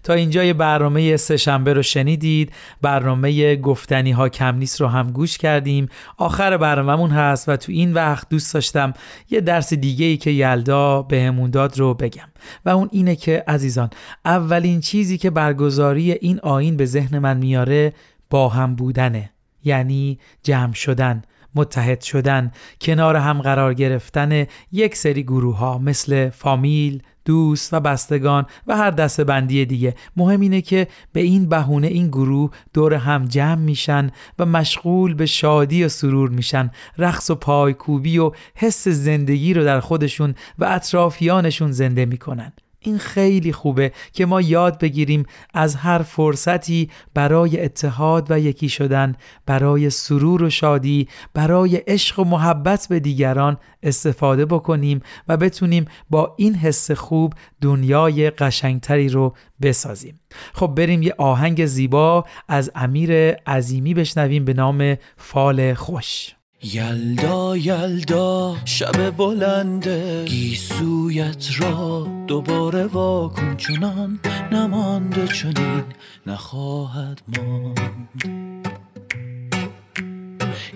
تا 0.02 0.12
اینجای 0.12 0.52
برنامه 0.52 1.16
سهشنبه 1.16 1.72
رو 1.72 1.82
شنیدید. 1.82 2.52
برنامه 2.82 3.56
گفتنی 3.56 4.10
ها 4.10 4.28
کم 4.28 4.56
نیست 4.56 4.80
رو 4.80 4.86
هم 4.86 5.10
گوش 5.10 5.38
کردیم. 5.38 5.88
آخر 6.16 6.56
برنامهمون 6.56 7.10
هست 7.10 7.48
و 7.48 7.56
تو 7.56 7.72
این 7.72 7.92
وقت 7.92 8.28
دوست 8.28 8.54
داشتم 8.54 8.94
یه 9.30 9.40
درس 9.40 9.74
دیگه 9.74 10.06
ای 10.06 10.16
که 10.16 10.30
یلدا 10.30 11.02
بهمون 11.02 11.50
داد 11.50 11.78
رو 11.78 11.94
بگم. 11.94 12.28
و 12.64 12.70
اون 12.70 12.88
اینه 12.92 13.16
که 13.16 13.44
عزیزان 13.48 13.90
اولین 14.24 14.80
چیزی 14.80 15.18
که 15.18 15.30
برگزاری 15.30 16.12
این 16.12 16.40
آین 16.40 16.76
به 16.76 16.84
ذهن 16.84 17.18
من 17.18 17.36
میاره 17.36 17.92
با 18.30 18.48
هم 18.48 18.74
بودنه. 18.74 19.30
یعنی 19.64 20.18
جمع 20.42 20.72
شدن 20.72 21.22
متحد 21.54 22.00
شدن 22.00 22.52
کنار 22.80 23.16
هم 23.16 23.40
قرار 23.42 23.74
گرفتن 23.74 24.46
یک 24.72 24.96
سری 24.96 25.22
گروه 25.22 25.56
ها 25.56 25.78
مثل 25.78 26.30
فامیل 26.30 27.02
دوست 27.24 27.74
و 27.74 27.80
بستگان 27.80 28.46
و 28.66 28.76
هر 28.76 28.90
دسته 28.90 29.24
بندی 29.24 29.64
دیگه. 29.64 29.94
مهم 30.16 30.40
اینه 30.40 30.60
که 30.60 30.86
به 31.12 31.20
این 31.20 31.48
بهونه 31.48 31.86
این 31.86 32.08
گروه 32.08 32.50
دور 32.74 32.94
هم 32.94 33.24
جمع 33.24 33.54
میشن 33.54 34.10
و 34.38 34.46
مشغول 34.46 35.14
به 35.14 35.26
شادی 35.26 35.84
و 35.84 35.88
سرور 35.88 36.30
میشن. 36.30 36.70
رقص 36.98 37.30
و 37.30 37.34
پایکوبی 37.34 38.18
و 38.18 38.32
حس 38.54 38.88
زندگی 38.88 39.54
رو 39.54 39.64
در 39.64 39.80
خودشون 39.80 40.34
و 40.58 40.64
اطرافیانشون 40.64 41.72
زنده 41.72 42.04
می‌کنن. 42.04 42.52
این 42.80 42.98
خیلی 42.98 43.52
خوبه 43.52 43.92
که 44.12 44.26
ما 44.26 44.40
یاد 44.40 44.78
بگیریم 44.78 45.26
از 45.54 45.74
هر 45.74 45.98
فرصتی 45.98 46.90
برای 47.14 47.60
اتحاد 47.60 48.30
و 48.30 48.38
یکی 48.38 48.68
شدن 48.68 49.14
برای 49.46 49.90
سرور 49.90 50.42
و 50.42 50.50
شادی 50.50 51.08
برای 51.34 51.76
عشق 51.76 52.18
و 52.18 52.24
محبت 52.24 52.86
به 52.90 53.00
دیگران 53.00 53.56
استفاده 53.82 54.46
بکنیم 54.46 55.00
و 55.28 55.36
بتونیم 55.36 55.84
با 56.10 56.34
این 56.38 56.54
حس 56.54 56.90
خوب 56.90 57.34
دنیای 57.60 58.30
قشنگتری 58.30 59.08
رو 59.08 59.34
بسازیم. 59.62 60.20
خب 60.54 60.66
بریم 60.66 61.02
یه 61.02 61.14
آهنگ 61.18 61.66
زیبا 61.66 62.24
از 62.48 62.70
امیر 62.74 63.12
عظیمی 63.32 63.94
بشنویم 63.94 64.44
به 64.44 64.54
نام 64.54 64.96
فال 65.16 65.74
خوش. 65.74 66.34
یلدا 66.62 67.56
یلدا 67.56 68.56
شب 68.64 69.10
بلنده. 69.10 70.24
گیسویت 70.24 71.46
را 71.58 72.06
دوباره 72.26 72.86
واکن 72.86 73.56
چنان 73.56 74.20
نمانده 74.52 75.26
چنین 75.26 75.82
نخواهد 76.26 77.20
ماند. 77.36 78.64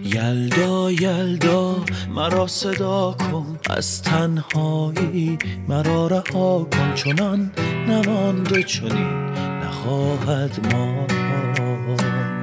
یلدا 0.05 0.91
یلدا 0.91 1.77
مرا 2.09 2.47
صدا 2.47 3.13
کن. 3.13 3.59
از 3.71 4.03
تنهایی 4.03 5.39
مرا 5.69 6.07
رها 6.07 6.65
کن. 6.73 6.95
چنان 6.95 7.53
نمانده 7.89 8.63
چنین 8.63 9.25
نخواهد 9.65 10.73
ماند. 10.73 12.34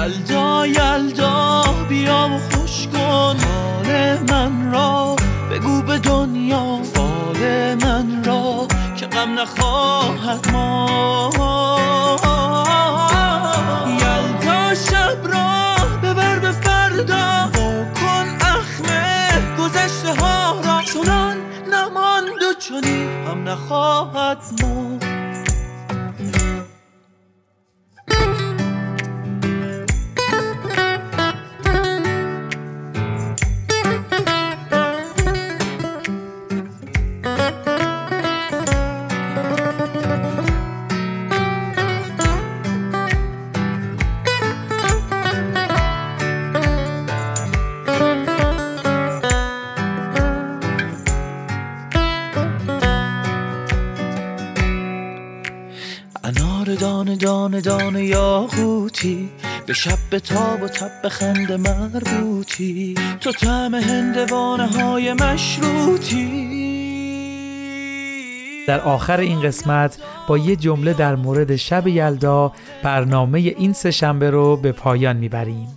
یلدا 0.00 0.66
یلدا 0.66 1.62
بیا 1.88 2.28
و 2.32 2.38
خوش 2.50 2.86
کن. 2.86 3.36
حال 3.36 4.18
من 4.30 4.72
را 4.72 5.16
بگو 5.50 5.82
به 5.82 5.98
دنیا. 5.98 6.80
فال 6.94 7.74
من 7.74 8.24
را 8.24 8.66
که 8.96 9.06
غم 9.06 9.38
نخواهد 9.38 10.50
ما 10.52 11.30
یلدا 13.86 14.74
شب 14.74 15.18
را 15.32 15.76
ببر 16.02 16.38
به 16.38 16.52
فردا. 16.52 17.50
کن 18.00 18.28
اخمه 18.40 19.28
گذشته 19.58 20.14
ها 20.20 20.60
را. 20.60 20.82
چنان 20.82 21.36
نماند 21.72 22.42
و 22.42 22.54
چنین 22.58 23.08
هم 23.26 23.48
نخواهد 23.48 24.38
ما 24.62 24.98
دانه 57.90 58.04
یاقوتی 58.04 59.28
به 59.66 59.72
شب 59.72 59.98
به 60.10 60.20
تاب 60.20 60.62
و 60.62 60.68
تب 60.68 61.08
خنده 61.08 61.56
مربوطی. 61.56 62.94
تو 63.20 63.32
طعم 63.32 63.74
هندوانه 63.74 64.66
های 64.66 65.12
مشروطی. 65.12 66.50
در 68.68 68.80
آخر 68.80 69.20
این 69.20 69.42
قسمت 69.42 69.98
با 70.28 70.38
یه 70.38 70.56
جمله 70.56 70.92
در 70.92 71.16
مورد 71.16 71.56
شب 71.56 71.86
یلدا 71.86 72.52
برنامه 72.82 73.38
این 73.38 73.72
سه 73.72 73.90
شنبه 73.90 74.30
رو 74.30 74.56
به 74.56 74.72
پایان 74.72 75.16
می‌بریم. 75.16 75.68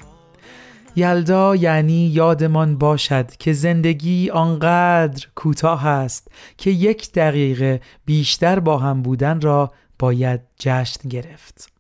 یلدا 0.96 1.56
یعنی 1.56 2.08
یادمان 2.08 2.78
باشد 2.78 3.32
که 3.40 3.54
زندگی 3.54 4.30
آنقدر 4.30 5.28
کوتاه 5.36 5.88
است 5.88 6.28
که 6.58 6.70
یک 6.70 7.12
دقیقه 7.12 7.82
بیشتر 8.06 8.60
با 8.60 8.78
هم 8.78 9.02
بودن 9.02 9.42
را 9.42 9.72
باید 10.00 10.42
جشن 10.60 11.10
گرفت. 11.10 11.73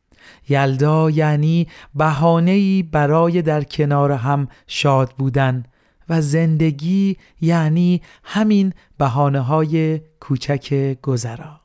یلدا 0.50 1.10
یعنی 1.10 1.68
بهانه‌ای 1.96 2.84
برای 2.84 3.42
در 3.42 3.64
کنار 3.64 4.12
هم 4.12 4.48
شاد 4.68 5.14
بودن 5.18 5.64
و 6.10 6.22
زندگی 6.22 7.18
یعنی 7.42 8.02
همین 8.24 8.74
بهانه 8.98 9.40
های 9.40 10.02
کوچک 10.20 10.98
گذرا. 11.02 11.60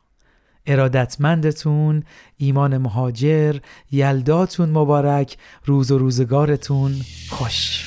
ارادتمندتون 0.67 2.03
ایمان 2.37 2.79
مهاجر 2.79 3.57
یلداتون 3.93 4.71
مبارک 4.71 5.37
روز 5.65 5.91
و 5.91 5.99
روزگارتون 5.99 6.95
خوش. 7.31 7.85